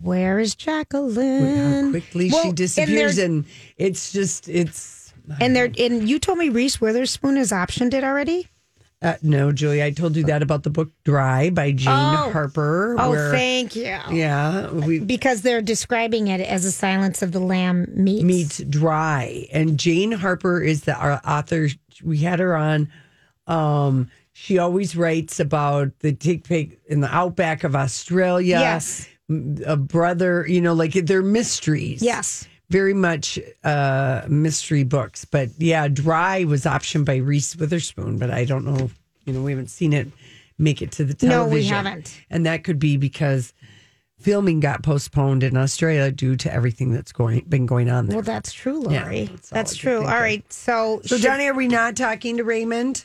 [0.00, 1.84] Where is Jacqueline?
[1.84, 3.44] How quickly Well, she disappears they're- and,
[3.76, 8.48] it's just it's And they're and you told me Reese Witherspoon has optioned it already.
[9.02, 12.30] uh, no, Julie, I told you that about the book Dry by Jane Oh.
[12.32, 12.96] Harper.
[12.98, 13.96] Oh, where- thank you.
[14.10, 18.24] Yeah, we Because they're describing it as a Silence of the Lamb meets.
[18.24, 21.68] meets Dry, and Jane Harper is the our author.
[22.02, 22.88] We had her on.
[23.46, 28.58] Um, she always writes about the take pig in the outback of Australia.
[28.60, 29.08] Yes.
[29.66, 30.46] A brother.
[30.48, 32.02] You know, like they're mysteries.
[32.02, 32.46] Yes.
[32.70, 35.24] very much uh mystery books.
[35.24, 38.90] But yeah, Dry was optioned by Reese Witherspoon, but I don't know
[39.24, 40.08] You know, we haven't seen it
[40.58, 41.48] make it to the television.
[41.48, 42.20] No, we haven't.
[42.30, 43.52] And that could be because
[44.18, 48.16] filming got postponed in Australia due to everything that's going been going on there.
[48.16, 49.24] Well, that's true, Yeah, Lori.
[49.26, 49.98] that's all that's true.
[50.00, 50.44] All right.
[50.52, 53.04] So, So, should- Johnny, are we not talking to Raymond?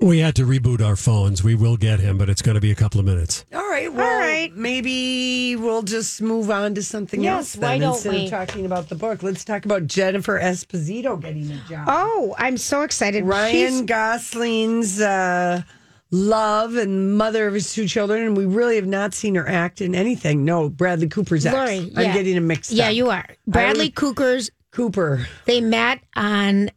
[0.00, 1.44] We had to reboot our phones.
[1.44, 3.44] We will get him, but it's going to be a couple of minutes.
[3.52, 3.92] All right.
[3.92, 4.50] Well, right.
[4.56, 8.24] Maybe we'll just move on to something Yes, else then why don't instead we?
[8.24, 9.22] of talking about the book.
[9.22, 11.84] Let's talk about Jennifer Esposito getting a job.
[11.86, 13.24] oh, I'm so excited.
[13.24, 15.62] Ryan She's- Gosling's uh,
[16.10, 19.82] love and mother of his two children, and we really have not seen her act
[19.82, 20.46] in anything.
[20.46, 21.54] No, Bradley Cooper's ex.
[21.54, 22.94] Lori, I'm getting a mixed Yeah, up.
[22.94, 23.26] you are.
[23.46, 24.50] Bradley Cooper's.
[24.72, 25.26] Cooper.
[25.46, 26.70] They met on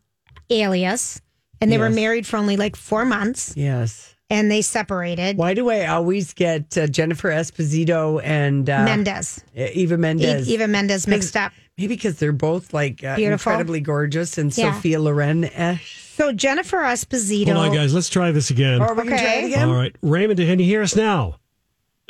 [0.49, 1.21] Alias,
[1.63, 4.15] and they were married for only like four months, Yes.
[4.29, 5.37] and they separated.
[5.37, 10.49] Why do I always get uh, Jennifer Esposito and uh, Mendes, Eva Mendes?
[10.49, 11.51] Eva Mendes mixed up.
[11.77, 14.73] Maybe because they're both like uh, incredibly gorgeous and Yeah.
[14.73, 15.81] Sophia Loren esque.
[16.15, 17.53] So Jennifer Esposito.
[17.53, 17.93] Hold on, guys.
[17.95, 18.79] Let's try this again.
[18.81, 19.45] Or we can try it Okay.
[19.53, 19.69] again.
[19.69, 19.95] All right.
[20.03, 21.37] Raymond, can you hear us now?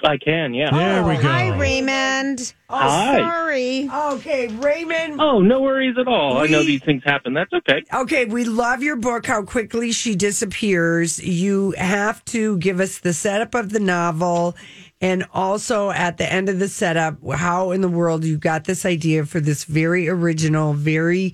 [0.03, 0.71] I can, yeah.
[0.71, 1.21] There oh, we go.
[1.23, 2.53] Hi, Raymond.
[2.69, 3.19] Oh, oh, Hi.
[3.19, 3.89] sorry.
[3.89, 5.19] Okay, Raymond.
[5.19, 6.37] Oh, no worries at all.
[6.37, 7.33] I know We- these things happen.
[7.33, 7.83] That's okay.
[7.93, 11.23] Okay, we love your book, How Quickly She Disappears.
[11.23, 14.55] You have to give us the setup of the novel
[15.01, 18.85] and also at the end of the setup, how in the world you got this
[18.85, 21.33] idea for this very original, very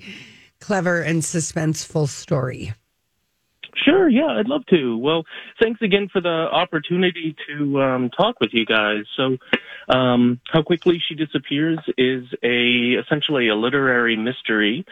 [0.60, 2.72] clever, and suspenseful story.
[3.76, 4.96] Sure, yeah, I'd love to.
[4.98, 5.24] Well,
[5.60, 9.04] thanks again for the opportunity to um, talk with you guys.
[9.16, 9.36] So,
[9.88, 14.84] um, how quickly she disappears is a essentially a literary mystery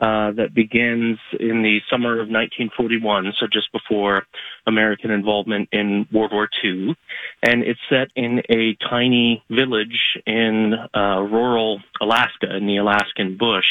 [0.00, 4.26] uh, that begins in the summer of 1941, so just before
[4.66, 6.96] American involvement in World War II,
[7.42, 13.66] and it's set in a tiny village in uh, rural Alaska in the Alaskan bush.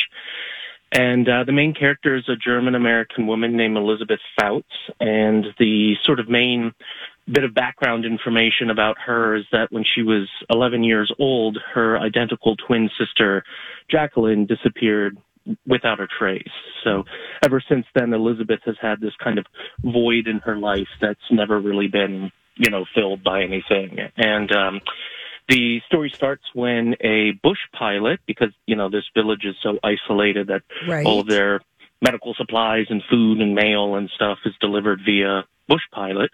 [0.92, 4.64] And uh, the main character is a German American woman named Elizabeth Pfautz.
[5.00, 6.74] And the sort of main
[7.32, 11.98] bit of background information about her is that when she was 11 years old, her
[12.00, 13.44] identical twin sister,
[13.90, 15.18] Jacqueline, disappeared
[15.68, 16.44] without a trace.
[16.84, 17.04] So
[17.44, 19.46] ever since then, Elizabeth has had this kind of
[19.84, 24.00] void in her life that's never really been, you know, filled by anything.
[24.18, 24.82] And, um,
[25.50, 30.48] the story starts when a bush pilot, because, you know, this village is so isolated
[30.48, 31.06] that Right.
[31.06, 31.62] all of their
[32.02, 36.32] medical supplies and food and mail and stuff is delivered via bush pilot.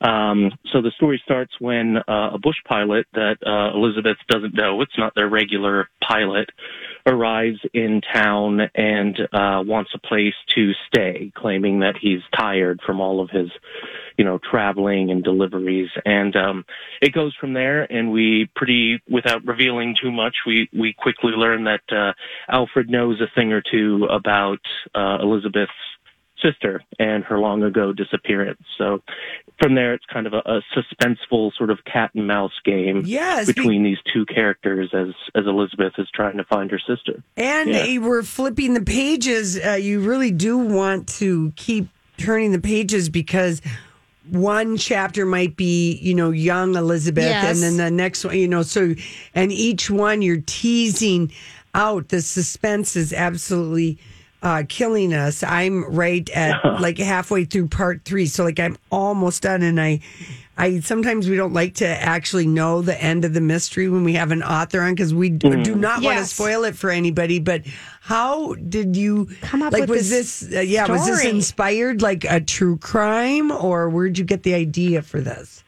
[0.00, 4.80] Um, so the story starts when uh, a bush pilot that uh, Elizabeth doesn't know,
[4.80, 6.48] it's not their regular pilot,
[7.06, 13.00] arrives in town and uh, wants a place to stay, claiming that he's tired from
[13.00, 13.50] all of his,
[14.16, 15.90] you know, traveling and deliveries.
[16.04, 16.64] And um,
[17.00, 21.64] it goes from there, and we pretty, without revealing too much, we we quickly learn
[21.64, 22.12] that uh,
[22.48, 24.60] Alfred knows a thing or two about
[24.94, 25.72] uh, Elizabeth's
[26.42, 28.60] sister and her long ago disappearance.
[28.76, 29.02] So
[29.60, 33.46] from there, it's kind of a, a suspenseful sort of cat and mouse game Yes,
[33.46, 37.22] be- between these two characters as as Elizabeth is trying to find her sister.
[37.36, 37.84] And Yeah.
[37.84, 39.58] you were flipping the pages.
[39.58, 43.62] Uh, you really do want to keep turning the pages because
[44.30, 47.44] one chapter might be, you know, young Elizabeth, Yes.
[47.62, 48.94] and then the next one, you know, so,
[49.34, 51.32] and each one you're teasing
[51.74, 52.08] out.
[52.08, 53.98] The suspense is absolutely
[54.42, 55.42] uh, killing us.
[55.42, 58.26] I'm right at like halfway through part three.
[58.26, 60.00] So, like, I'm almost done, and I,
[60.58, 64.14] I sometimes we don't like to actually know the end of the mystery when we
[64.14, 67.38] have an author on because we d- do not want to spoil it for anybody.
[67.38, 67.62] But
[68.00, 69.82] how did you Come up like?
[69.82, 70.88] with was this this, uh, yeah?
[70.90, 75.61] Was this inspired like a true crime, or where'd you get the idea for this?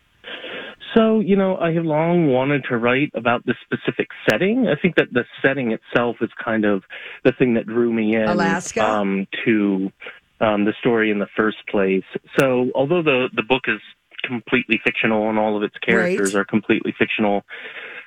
[0.94, 4.68] So, you know, I have long wanted to write about this specific setting.
[4.68, 6.82] I think that the setting itself is kind of
[7.24, 8.84] the thing that drew me in Alaska?
[8.84, 9.90] um, to
[10.40, 12.04] um, the story in the first place.
[12.38, 13.80] So, although the the book is
[14.22, 16.40] completely fictional and all of its characters Right.
[16.40, 17.44] are completely fictional,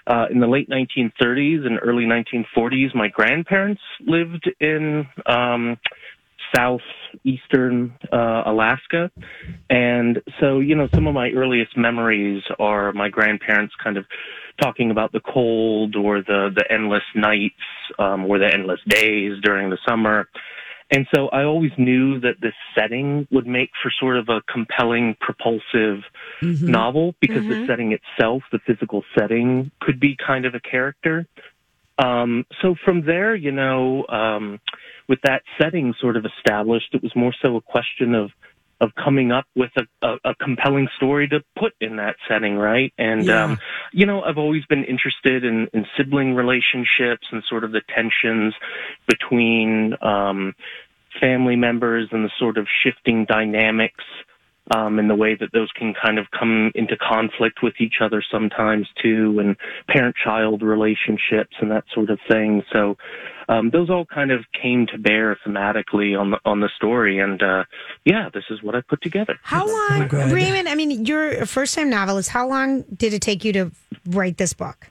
[0.08, 5.78] uh, in the late 1930s and early 1940s, my grandparents lived in um,
[6.56, 9.12] southeastern uh, Alaska.
[9.70, 14.06] And so, you know, some of my earliest memories are my grandparents kind of
[14.62, 17.56] talking about the cold or the, the endless nights
[18.00, 20.28] um, or the endless days during the summer.
[20.90, 25.18] And so I always knew that this setting would make for sort of a compelling,
[25.20, 26.02] propulsive
[26.70, 31.28] novel because the setting itself, the physical setting, could be kind of a character.
[32.00, 34.60] Um, so from there, you know, um,
[35.08, 38.32] with that setting sort of established, it was more so a question of
[38.80, 42.94] of coming up with a, a, a compelling story to put in that setting, right?
[43.00, 43.46] And Yeah.
[43.46, 43.58] um,
[43.92, 48.54] you know, I've always been interested in, in sibling relationships and sort of the tensions
[49.08, 50.54] between um,
[51.20, 54.04] family members and the sort of shifting dynamics
[54.76, 58.24] um, and the way that those can kind of come into conflict with each other
[58.32, 59.56] sometimes too, and
[59.88, 62.64] parent-child relationships and that sort of thing.
[62.74, 62.98] So
[63.50, 67.42] um, those all kind of came to bear thematically on the on the story, and
[67.42, 67.64] uh,
[68.04, 69.40] yeah, this is what I put together.
[69.42, 70.68] How long, Raymond?
[70.68, 72.30] I mean, you're a first-time novelist.
[72.30, 73.72] How long did it take you to
[74.10, 74.90] write this book?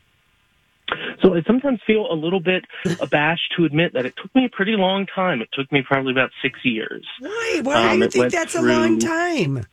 [1.22, 2.64] So I sometimes feel a little bit
[3.01, 5.42] abashed to admit that it took me a pretty long time.
[5.42, 7.05] It took me probably about six years.
[7.20, 7.61] Why?
[7.62, 9.66] Why Um, do you think that's a long time?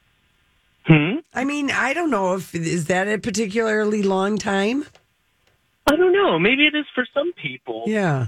[0.86, 1.18] Hmm?
[1.34, 4.86] I mean, I don't know if is that a particularly long time.
[5.88, 6.40] I don't know.
[6.40, 7.84] Maybe it is for some people.
[7.88, 8.28] Yeah.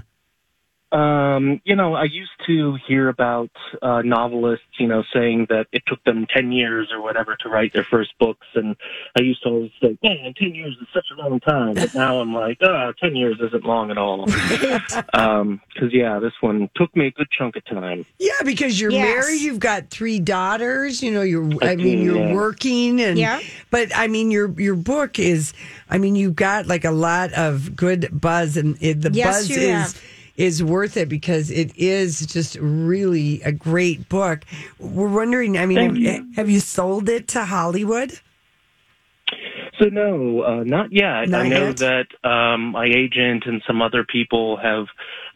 [0.92, 3.50] Um, you know, I used to hear about
[3.82, 7.72] uh, novelists, you know, saying that it took them 10 years or whatever to write
[7.72, 8.46] their first books.
[8.54, 8.76] And
[9.18, 11.74] I used to always say, man, 10 years is such a long time.
[11.74, 14.24] But now I'm like, oh, 10 years isn't long at all.
[15.12, 18.06] um, cause yeah, this one took me a good chunk of time.
[18.18, 19.24] Yeah, because you're Yes.
[19.24, 21.02] married, you've got three daughters.
[21.02, 21.50] You know, you're.
[21.62, 22.34] I, I mean, do, you're yeah.
[22.34, 23.40] working, and Yeah.
[23.70, 25.52] But I mean, your your book is.
[25.90, 29.50] I mean, you've got like a lot of good buzz, and it, the Yes, buzz
[29.50, 30.02] you is have.
[30.36, 34.44] Is worth it because it is just really a great book.
[34.78, 35.58] We're wondering.
[35.58, 36.32] I mean, have, you.
[36.36, 38.20] have you sold it to Hollywood?
[39.78, 41.28] So no, uh, not yet.
[41.28, 41.76] Not I know yet?
[41.78, 44.86] that um, my agent and some other people have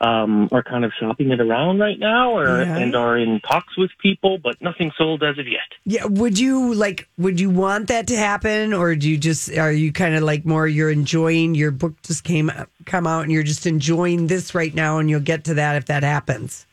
[0.01, 2.77] um, are kind of shopping it around right now, or Yeah.
[2.79, 5.61] and are in talks with people, but nothing sold as of yet.
[5.85, 6.07] Yeah.
[6.07, 7.09] Would you like?
[7.19, 10.45] Would you want that to happen, or do you just are you kind of like
[10.47, 10.67] more?
[10.67, 12.51] You're enjoying your book just came
[12.87, 15.87] come out, and you're just enjoying this right now, and you'll get to that if
[15.87, 16.67] that happens.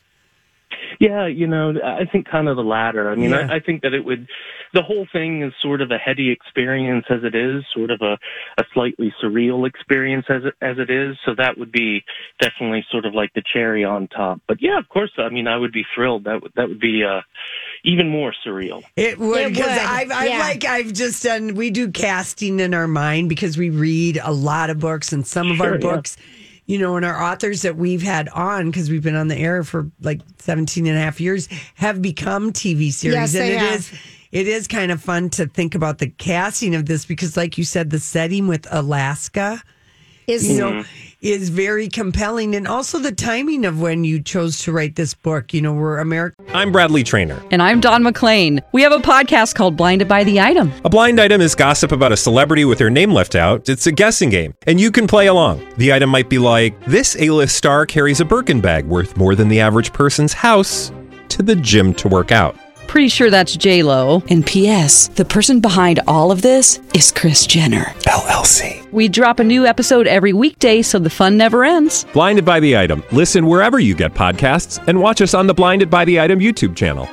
[1.00, 3.10] Yeah, you know, I think kind of the latter.
[3.10, 3.48] I mean, Yeah.
[3.50, 4.28] I, I think that it would,
[4.74, 8.18] the whole thing is sort of a heady experience as it is, sort of a,
[8.58, 11.18] a slightly surreal experience as it, as it is.
[11.26, 12.04] So that would be
[12.40, 14.42] definitely sort of like the cherry on top.
[14.48, 16.26] But yeah, of course, I mean, I would be thrilled.
[16.26, 17.22] That would, that would be, uh,
[17.84, 18.84] even more surreal.
[18.96, 20.40] It would because I've, I've yeah.
[20.40, 21.56] like I've just done.
[21.56, 25.52] We do casting in our mind because we read a lot of books, and some
[25.52, 26.37] of our books yeah.
[26.68, 29.38] Books, you know, and our authors that we've had on because we've been on the
[29.38, 33.56] air for like 17 and a half years have become TV series, Yes, and they
[33.56, 33.80] it have.
[33.80, 33.94] is.
[34.30, 37.64] It is kind of fun to think about the casting of this because, like you
[37.64, 39.64] said, the setting with Alaska
[40.28, 41.07] Is you know, mm-hmm.
[41.22, 42.56] Is very compelling.
[42.56, 45.54] And also the timing of when you chose to write this book.
[45.54, 46.36] You know, we're America.
[46.54, 47.42] I'm Bradley Trainer.
[47.52, 48.62] And I'm Don McClain.
[48.72, 50.72] We have a podcast called Blinded by the Item.
[50.86, 53.68] A blind item is gossip about a celebrity with their name left out.
[53.70, 55.66] It's a guessing game, and you can play along.
[55.78, 59.48] The item might be like this: A-list star carries a Birkin bag worth more than
[59.48, 60.92] the average person's house
[61.30, 62.56] to the gym to work out.
[62.88, 64.24] Pretty sure that's J Lo.
[64.30, 65.10] And P.S.
[65.10, 67.84] The person behind all of this is Kris Jenner.
[68.08, 68.90] LLC.
[68.92, 72.06] We drop a new episode every weekday, so the fun never ends.
[72.14, 73.04] Blinded by the item.
[73.12, 76.76] Listen wherever you get podcasts, and watch us on the Blinded by the Item YouTube
[76.76, 77.08] channel.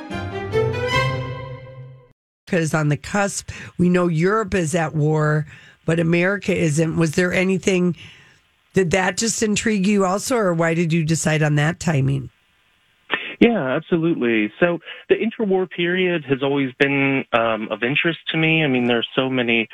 [2.45, 3.51] Because on the cusp.
[3.77, 5.45] We know Europe is at war,
[5.85, 6.95] but America isn't.
[6.95, 7.95] Was there anything?
[8.73, 12.29] Did that just intrigue you also, or why did you decide on that timing?
[13.39, 14.51] Yeah, absolutely.
[14.59, 18.63] So the interwar period has always been um, of interest to me.
[18.63, 19.67] I mean, there's so many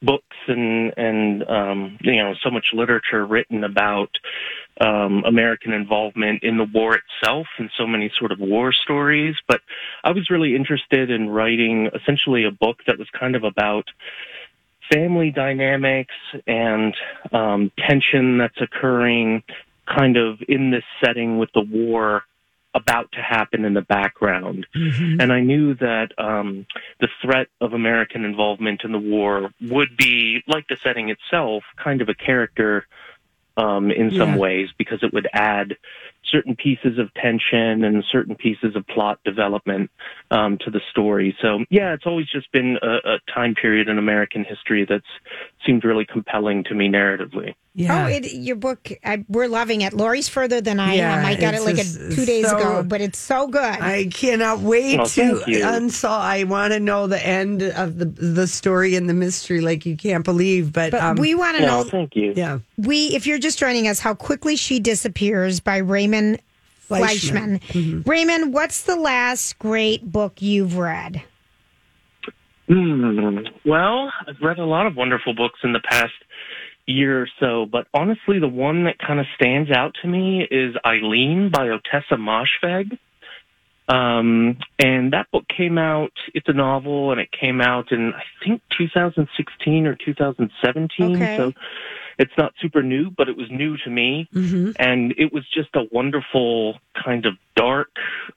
[0.00, 4.10] books and and um, you know so much literature written about
[4.80, 9.36] um, American involvement in the war itself, and so many sort of war stories.
[9.46, 9.60] But
[10.04, 13.84] I was really interested in writing essentially a book that was kind of about
[14.92, 16.14] family dynamics
[16.46, 16.94] and
[17.32, 19.42] um, tension that's occurring
[19.86, 22.22] kind of in this setting with the war
[22.74, 24.66] about to happen in the background.
[25.20, 26.66] And I knew that um,
[27.00, 32.00] the threat of American involvement in the war would be, like the setting itself, kind
[32.00, 32.86] of a character
[33.56, 35.76] um, in some ways because it would add
[36.24, 39.90] certain pieces of tension and certain pieces of plot development
[40.30, 41.36] um, to the story.
[41.42, 45.04] So, yeah, it's always just been a, a time period in American history that's
[45.66, 47.54] seemed really compelling to me narratively.
[47.74, 48.04] Yeah.
[48.04, 49.94] Oh, it, your book, I, we're loving it.
[49.94, 51.24] Lori's further than I Yeah, am.
[51.24, 53.62] I got it like a, two days so- ago, but it's so good.
[53.62, 55.66] I cannot wait Oh, to thank you.
[55.66, 56.20] unsolve.
[56.22, 59.96] I want to know the end of the the story and the mystery, like you
[59.96, 60.72] can't believe.
[60.72, 62.34] But, but um, we want to No, know, thank you.
[62.36, 66.40] yeah, we if you're just joining us, how quickly she disappears by Raymond
[66.80, 67.58] Fleischmann.
[67.60, 68.02] Fleischmann.
[68.06, 71.22] Raymond, what's the last great book you've read?
[72.72, 73.38] Hmm.
[73.66, 76.14] Well, I've read a lot of wonderful books in the past
[76.86, 80.74] year or so, but honestly, the one that kind of stands out to me is
[80.84, 82.98] Eileen by Ottessa Moshfegh.
[83.88, 88.22] Um, and that book came out, it's a novel, and it came out in, I
[88.42, 91.16] think, 2016 or 2017.
[91.16, 91.36] Okay.
[91.36, 91.52] So
[92.22, 94.28] it's not super new, but it was new to me.
[94.78, 97.90] And it was just a wonderful, kind of dark,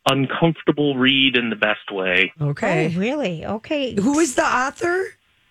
[0.09, 2.33] uncomfortable read in the best way.
[2.41, 2.93] Okay.
[2.93, 3.45] Oh, really?
[3.45, 3.93] Okay.
[3.93, 5.05] Who is the author?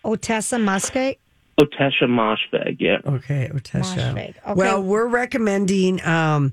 [0.04, 1.16] Ottessa Muscat.
[1.60, 2.98] Otesha Moshfegh, yeah.
[3.06, 4.12] Okay, Otesha.
[4.12, 4.34] Moshfegh.
[4.44, 4.54] Okay.
[4.54, 6.52] Well, we're recommending um,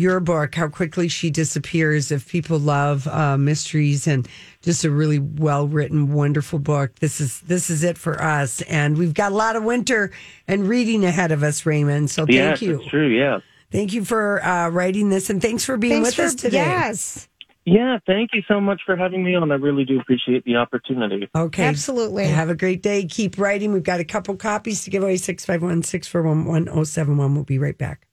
[0.00, 2.10] your book, How Quickly She Disappears.
[2.10, 4.26] If people love uh, mysteries and
[4.62, 8.62] just a really well written, wonderful book, this is this is it for us.
[8.62, 10.10] And we've got a lot of winter
[10.48, 12.10] and reading ahead of us, Raymond.
[12.10, 12.80] So thank yes, you.
[12.80, 13.40] it's true, yeah.
[13.70, 16.56] Thank you for uh, writing this and thanks for being Thanks with for us today.
[16.56, 17.28] yes,
[17.64, 19.52] Yeah, thank you so much for having me on.
[19.52, 21.28] I really do appreciate the opportunity.
[21.36, 21.64] Okay.
[21.64, 22.26] absolutely.
[22.26, 23.04] Have a great day.
[23.04, 23.72] Keep writing.
[23.72, 27.34] We've got a couple copies to give away 651 641 1071.
[27.34, 28.06] We'll be right back.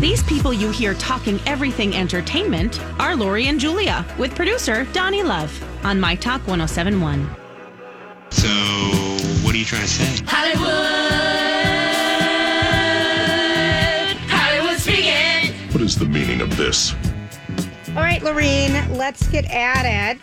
[0.00, 5.52] These people you hear talking everything entertainment are Lori and Julia with producer Donnie Love
[5.84, 7.28] on My Talk 1071.
[8.30, 8.48] So,
[9.44, 10.24] what are you trying to say?
[10.26, 10.70] Hollywood,
[14.30, 15.54] Hollywood speaking.
[15.70, 16.94] What is the meaning of this?
[17.88, 20.18] All right, Lorene, let's get at it.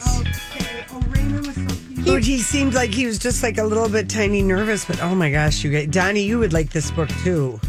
[2.10, 5.04] Oh, he, he seemed like he was just like a little bit tiny nervous, but
[5.04, 7.60] oh my gosh, you guys, Donnie, you would like this book too.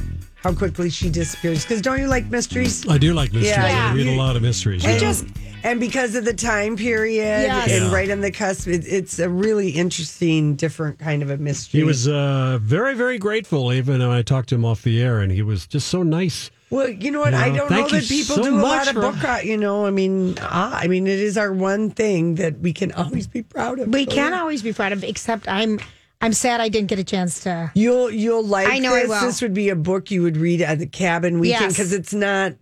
[0.49, 1.63] How quickly she disappears.
[1.63, 2.89] Because don't you like mysteries?
[2.89, 3.55] I do like mysteries.
[3.55, 3.91] Yeah.
[3.93, 4.83] I read a lot of mysteries.
[4.83, 5.15] And, yeah.
[5.63, 7.71] and because of the time period Yes.
[7.71, 7.93] and Yeah.
[7.95, 11.81] right on the cusp, it, it's a really interesting, different kind of a mystery.
[11.81, 15.21] He was uh, very, very grateful, even when I talked to him off the air,
[15.21, 16.51] and he was just so nice.
[16.71, 17.35] Well, you know what?
[17.35, 19.23] Yeah, I don't know thank you that people so do a lot of book.
[19.23, 22.73] uh, You know, I mean, ah, I mean, it is our one thing that we
[22.73, 23.89] can always be proud of.
[23.89, 25.79] We So, can't always be proud of, except I'm
[26.21, 27.71] I'm sad I didn't get a chance to.
[27.75, 29.09] You'll you'll like I know I this.
[29.09, 29.21] will.
[29.21, 31.73] This would be a book you would read at the cabin weekend Yes.
[31.75, 32.55] because it's not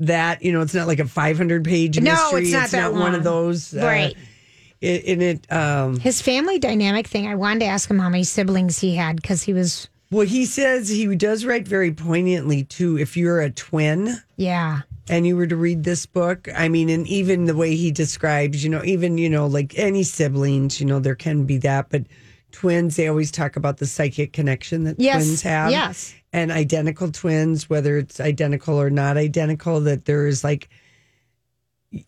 [0.00, 2.42] that you know it's not like a 500 page No, mystery.
[2.42, 3.14] it's not that one long.
[3.14, 3.74] of those.
[3.74, 4.16] uh, Right.
[4.80, 7.26] It, in it, um, His family dynamic thing.
[7.26, 9.88] I wanted to ask him how many siblings he had because he was.
[10.10, 12.98] well, he says he does write very poignantly too.
[12.98, 14.16] If you're a twin.
[14.36, 14.80] Yeah.
[15.10, 18.62] and you were to read this book, I mean, and even the way he describes,
[18.64, 22.04] you know, even, you know, like any siblings, you know, there can be that, but
[22.52, 25.70] twins, they always talk about the psychic connection that Yes, twins have.
[25.70, 26.14] yes.
[26.32, 30.68] And identical twins, whether it's identical or not identical, that there is like,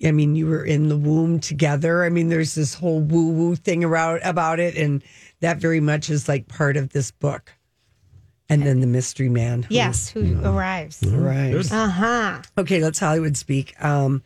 [0.06, 2.04] I mean, you were in the womb together.
[2.04, 4.76] I mean, there's this whole woo woo thing around about it.
[4.76, 5.02] And
[5.40, 7.52] that very much is like part of this book.
[8.48, 9.62] And then the mystery man.
[9.64, 11.02] who- Yes, who arrives.
[11.04, 11.54] Right.
[11.72, 12.42] Uh huh.
[12.58, 13.74] Okay, let's Hollywood speak.
[13.82, 14.22] Um,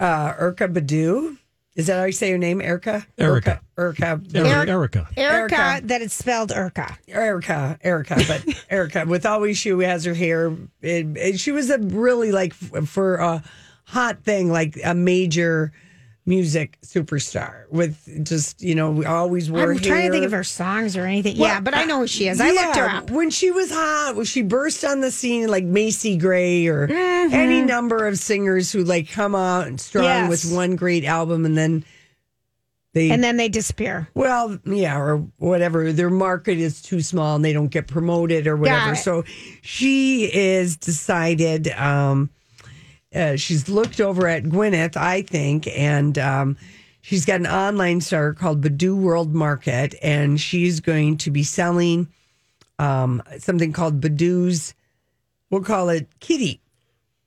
[0.00, 1.36] uh, Erykah Badu.
[1.76, 3.04] Is that how you say your name, Erica?
[3.18, 3.60] Erica.
[3.76, 4.20] Erica.
[4.32, 4.38] Erica.
[4.70, 5.08] Erica.
[5.16, 5.86] Erica, Erica.
[5.88, 6.96] that it's spelled Erica.
[7.08, 7.78] Erica.
[7.82, 8.16] Erica.
[8.28, 10.52] But Erica, with always she has her hair.
[10.82, 13.42] It, it- she was a really like f- for a
[13.86, 15.72] hot thing, like a major
[16.26, 20.42] music superstar with just you know we always wore I'm trying to think of her
[20.44, 21.36] songs or anything.
[21.38, 22.40] Well, yeah, but I know who she is.
[22.40, 23.10] I looked her up.
[23.10, 27.60] When she was hot, when she burst on the scene like Macy Gray or any
[27.60, 30.30] number of singers who like come out and strong Mm-hmm.
[30.30, 30.44] Yes.
[30.44, 31.84] with one great album and then
[32.94, 34.08] they And then they disappear.
[34.14, 35.92] well, yeah, or whatever.
[35.92, 38.94] Their market is too small and they don't get promoted or whatever.
[38.94, 39.24] So
[39.62, 41.68] she is decided.
[41.68, 42.30] Um,
[43.14, 46.56] uh, she's looked over at Gwyneth, I think, and um,
[47.00, 52.08] she's got an online store called Badu World Market, and she's going to be selling
[52.78, 54.74] um, something called Badu's.
[55.50, 56.60] We'll call it Kitty.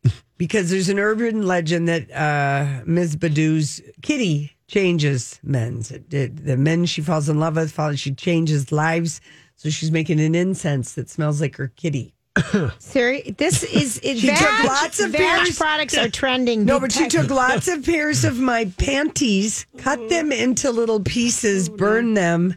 [0.37, 3.15] Because there's an urban legend that uh, Ms.
[3.15, 5.89] Badu's kitty changes men's.
[5.89, 9.19] It, it- the men she falls in love with, she changes lives.
[9.55, 12.13] So she's making an incense that smells like her kitty.
[12.79, 16.65] Siri, this is it, She Vag, took lots of Vag pairs- products are trending.
[16.65, 21.69] No, but she took lots of pairs of my panties, cut them into little pieces,
[21.69, 22.55] burned them,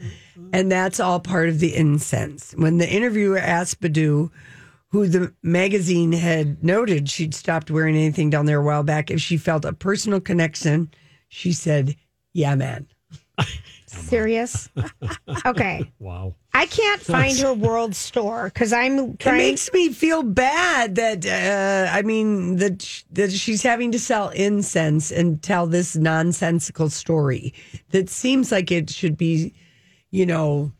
[0.52, 2.52] and that's all part of the incense.
[2.56, 4.30] When the interviewer asked Badu,
[4.88, 9.20] who the magazine had noted she'd stopped wearing anything down there a while back, if
[9.20, 10.90] she felt a personal connection,
[11.28, 11.94] she said,
[12.32, 12.88] "Yeah, man."
[13.90, 14.68] Serious.
[15.46, 16.34] Okay, Wow.
[16.52, 21.90] I can't find her world store because I'm It makes me feel bad that uh,
[21.92, 27.54] I mean that sh- that she's having to sell incense and tell this nonsensical story
[27.90, 29.54] that seems like it should be,
[30.10, 30.72] you know,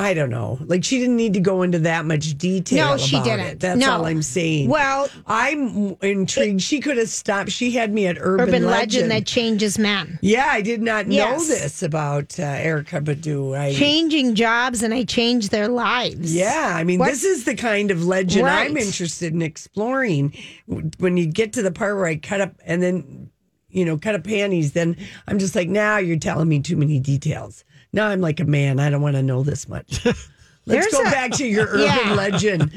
[0.00, 0.58] I don't know.
[0.66, 2.90] Like she didn't need to go into that much detail.
[2.92, 3.40] No, she didn't.
[3.46, 3.60] It.
[3.60, 3.92] That's No.
[3.92, 4.68] all I'm saying.
[4.68, 6.62] Well, I'm intrigued.
[6.62, 7.50] she could have stopped.
[7.50, 8.70] She had me at urban, urban legend.
[8.70, 9.10] legend.
[9.10, 10.18] that changes men.
[10.22, 13.58] yeah, I did not know this about uh, Erykah Badu.
[13.58, 16.34] I Changing jobs and I changed their lives.
[16.34, 20.34] Yeah, I mean, What- this is the kind of legend I'm interested in exploring.
[20.98, 23.30] When you get to the part where I cut up, and then
[23.70, 24.96] you know, cut up panties, then
[25.26, 27.64] I'm just like, now you're telling me too many details.
[27.92, 28.78] Now I'm like a man.
[28.80, 30.04] I don't want to know this much.
[30.04, 30.26] Let's
[30.66, 32.14] There's go a- back to your urban Yeah.
[32.14, 32.72] legend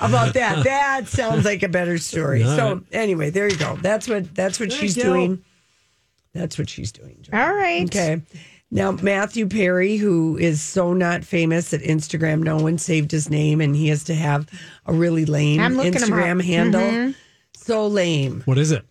[0.00, 0.64] about that.
[0.64, 2.42] That sounds like a better story.
[2.42, 2.82] All so right.
[2.92, 3.76] anyway, there you go.
[3.80, 5.44] That's what that's what There she's doing.
[6.34, 7.18] That's what she's doing.
[7.22, 7.38] Joy.
[7.38, 7.84] All right.
[7.84, 8.20] Okay.
[8.70, 13.60] Now, Matthew Perry, who is so not famous at Instagram, no one saved his name,
[13.62, 14.46] and he has to have
[14.84, 16.44] a really lame I'm looking him Instagram up.
[16.44, 16.80] handle.
[16.82, 17.14] Mhm.
[17.56, 18.42] So lame.
[18.44, 18.84] What is it?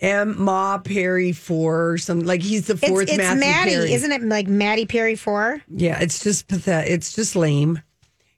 [0.00, 0.40] M.
[0.40, 3.92] Ma Perry four or something like he's the fourth it's Matthew Maddie, Perry.
[3.92, 4.22] isn't it?
[4.22, 5.60] Like Maddie Perry four.
[5.68, 6.90] Yeah, it's just pathetic.
[6.90, 7.82] It's just lame.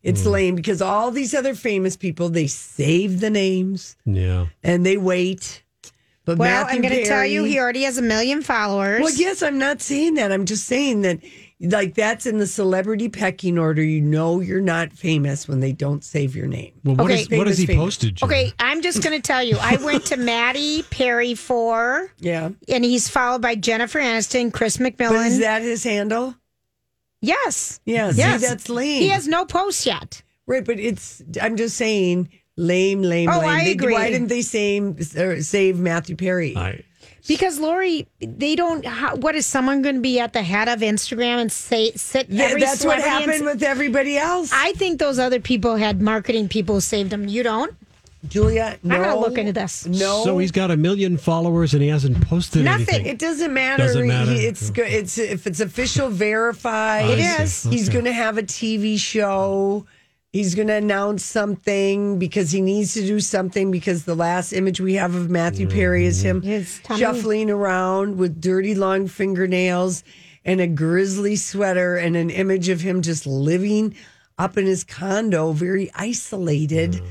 [0.03, 0.31] It's Hmm.
[0.31, 4.47] lame because all these other famous people they save the names Yeah.
[4.63, 5.63] and they wait.
[6.25, 9.03] But Well, Matthew I'm going to tell you, he already has a million followers.
[9.03, 10.31] Well, yes, I'm not saying that.
[10.33, 11.19] I'm just saying that,
[11.61, 13.83] like, that's in the celebrity pecking order.
[13.83, 16.73] You know, you're not famous when they don't save your name.
[16.85, 17.21] Well, what Okay.
[17.23, 17.85] is- what has he Famous, famous.
[17.97, 18.15] posted?
[18.17, 18.35] Julia?
[18.47, 19.57] Okay, I'm just going to tell you.
[19.61, 22.51] I went to Maddie Perry for Yeah.
[22.69, 25.27] and he's followed by Jennifer Aniston, Chris But McMillan.
[25.27, 26.35] is that his handle?
[27.21, 28.11] yes, Yeah.
[28.15, 29.03] yes, See, that's lame.
[29.03, 30.23] He has no posts yet.
[30.47, 31.23] right, but it's.
[31.41, 33.49] I'm just saying, lame, lame, Oh, lame.
[33.49, 33.93] I They- agree.
[33.93, 34.97] Why didn't they save
[35.45, 36.57] save Matthew Perry?
[36.57, 36.83] I,
[37.31, 38.85] Because Lori, they don't.
[38.85, 42.29] How, what is someone going to be at the head of Instagram and say sit?
[42.29, 44.51] Th- every that's what celebrity and happened with everybody else.
[44.53, 47.29] I think those other people had marketing people saved them.
[47.29, 47.73] You don't.
[48.29, 48.97] Julia, no.
[48.97, 49.87] I'm going to look into this.
[49.87, 50.25] No.
[50.25, 52.89] So he's got a million followers and he hasn't posted Nothing.
[52.89, 53.07] anything.
[53.07, 53.85] It doesn't matter.
[53.85, 54.33] Doesn't matter.
[54.33, 57.05] He- It's go- it's if it's official verified.
[57.05, 57.43] I It see.
[57.45, 57.63] is.
[57.73, 59.87] He's going to have a TV show.
[60.33, 64.81] He's going to announce something because he needs to do something because the last image
[64.81, 66.41] we have of Matthew Perry is him
[66.99, 70.05] shuffling around with dirty long fingernails
[70.45, 73.97] and a grizzly sweater and an image of him just living
[74.39, 77.03] up in his condo, very isolated.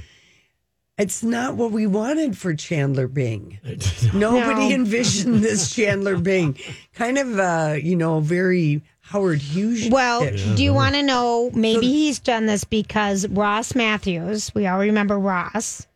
[0.97, 3.59] It's not what we wanted for Chandler Bing.
[4.13, 4.75] Nobody No.
[4.75, 6.57] envisioned this Chandler Bing.
[6.93, 9.89] Kind of, uh, you know, very Howard Hughes.
[9.89, 10.43] Well, ish.
[10.55, 11.49] do you want to know?
[11.55, 15.87] Maybe he's done this because Ross Mathews, we all remember Ross.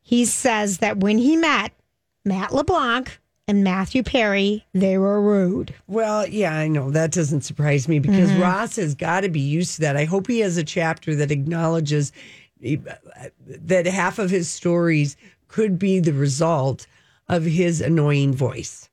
[0.00, 1.72] He says that when he met
[2.24, 5.74] Matt LeBlanc and Matthew Perry, they were rude.
[5.86, 6.90] Well, yeah, I know.
[6.90, 8.40] That doesn't surprise me because Mm-hmm.
[8.40, 9.98] Ross has got to be used to that.
[9.98, 12.10] I hope he has a chapter that acknowledges
[12.64, 12.76] eh,
[13.46, 16.86] that half of his stories could be the result
[17.28, 18.85] of his annoying voice.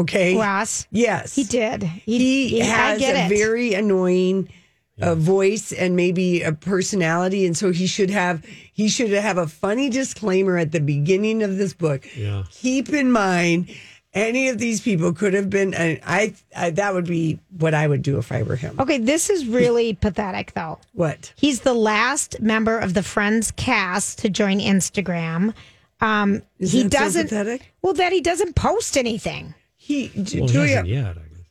[0.00, 0.36] Okay.
[0.36, 1.34] Ross, Yes.
[1.34, 1.82] he did.
[1.82, 3.38] he I has get a it.
[3.38, 4.48] very annoying
[5.02, 8.44] uh, voice and maybe a personality and so he should have
[8.74, 12.42] he should have a funny disclaimer at the beginning of this book Yeah.
[12.50, 13.70] keep in mind
[14.12, 17.86] any of these people could have been and I, I that would be what i
[17.86, 20.78] would do if i were him Okay, this is really pathetic, though.
[20.92, 25.54] what He's the last member of the Friends cast to join Instagram.
[26.02, 27.28] Um, Is he that doesn't.
[27.30, 27.72] pathetic?
[27.80, 29.54] well, that he doesn't post anything.
[29.98, 31.06] He well, julia hasn't yet.
[31.18, 31.46] I guess.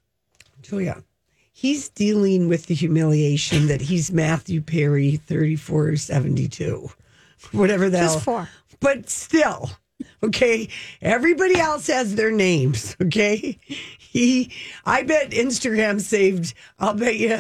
[0.62, 1.04] julia
[1.54, 6.90] he's dealing with the humiliation that he's matthew perry 3472
[7.52, 8.48] whatever that Just four.
[8.80, 9.70] but still
[10.24, 10.68] okay
[11.02, 13.58] everybody else has their names okay
[13.98, 14.52] he
[14.86, 17.40] i bet instagram saved i'll bet you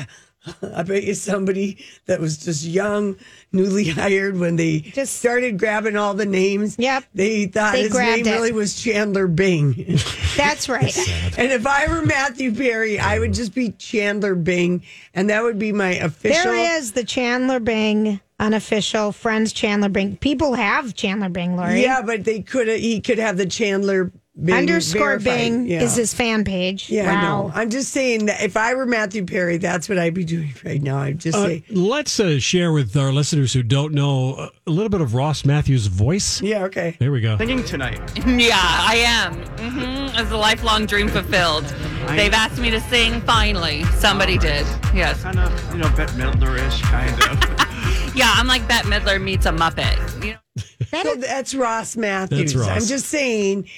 [0.76, 3.16] i bet you somebody that was just young
[3.52, 7.04] newly hired when they just started grabbing all the names Yep.
[7.14, 8.32] they thought They his name it.
[8.32, 9.74] really was chandler bing
[10.38, 10.96] That's right.
[11.38, 14.84] and if i were matthew perry i would just be chandler bing
[15.14, 20.16] and that would be my official There is the Chandler Bing unofficial Friends Chandler Bing.
[20.18, 21.82] People have Chandler Bing, Lori.
[21.82, 24.12] yeah but they could he could have the chandler
[24.44, 25.24] bing Underscore verified.
[25.24, 25.82] Bing Yeah.
[25.84, 26.90] is his fan page.
[26.90, 27.52] Yeah, I know.
[27.54, 30.82] I'm just saying that if I were Matthew Perry, that's what I'd be doing right
[30.82, 30.98] now.
[31.00, 34.72] I'd just Uh, say, let's uh, share with our listeners who don't know uh, a
[34.72, 36.42] little bit of Ross Mathews' voice.
[36.42, 36.96] yeah, okay.
[37.00, 37.38] There we go.
[37.38, 38.00] Singing tonight.
[38.26, 39.34] Yeah, I am.
[39.58, 41.66] hmm It's a lifelong dream fulfilled.
[42.10, 43.22] They've asked me to sing.
[43.22, 44.66] Finally, somebody did.
[44.96, 45.22] Yes.
[45.24, 47.66] Kind of, you know, Bette Midler-ish, kind of.
[48.16, 50.26] Yeah, I'm like Bette Midler meets a Muppet.
[50.26, 51.04] You know?
[51.04, 52.54] So that's Ross Mathews.
[52.54, 52.82] That's Ross.
[52.82, 53.70] I'm just saying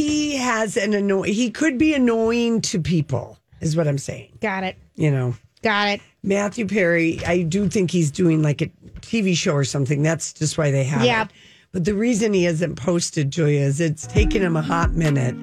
[0.00, 1.32] he has an annoying.
[1.34, 4.38] He could be annoying to people, is what I'm saying.
[4.40, 4.76] Got it.
[4.96, 6.00] You know, Got it.
[6.22, 7.20] Matthew Perry.
[7.26, 8.66] I do think he's doing like a
[9.00, 10.02] TV show or something.
[10.02, 11.24] That's just why they have Yeah.
[11.24, 11.28] it.
[11.72, 15.36] But the reason he hasn't posted, Julia, is it's taken him a hot minute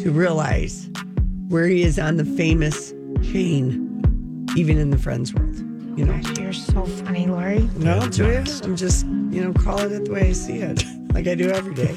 [0.00, 0.88] to realize
[1.48, 2.92] where he is on the famous
[3.22, 5.56] chain, even in the Friends world.
[5.98, 6.20] You know.
[6.22, 7.68] Gosh, you're so funny, Lori.
[7.76, 11.34] No, Julia, I'm just, you know, calling it the way I see it, like I
[11.34, 11.94] do every day.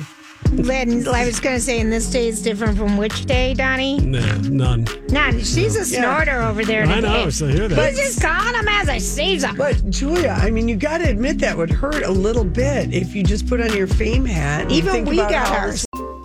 [0.52, 4.00] Lynn, I was going to say, in this day is different from which day, Donnie?
[4.00, 4.20] Nah,
[4.50, 4.88] none.
[5.10, 5.40] None.
[5.44, 6.02] She's a Yeah.
[6.02, 7.02] snorter over there I today.
[7.02, 7.76] know, so hear that.
[7.76, 9.56] But just calling him as I sees him.
[9.56, 13.14] But Julia, I mean, you got to admit that would hurt a little bit if
[13.16, 14.64] you just put on your fame hat.
[14.64, 15.72] And Even think we about got how ours.
[15.74, 15.86] this-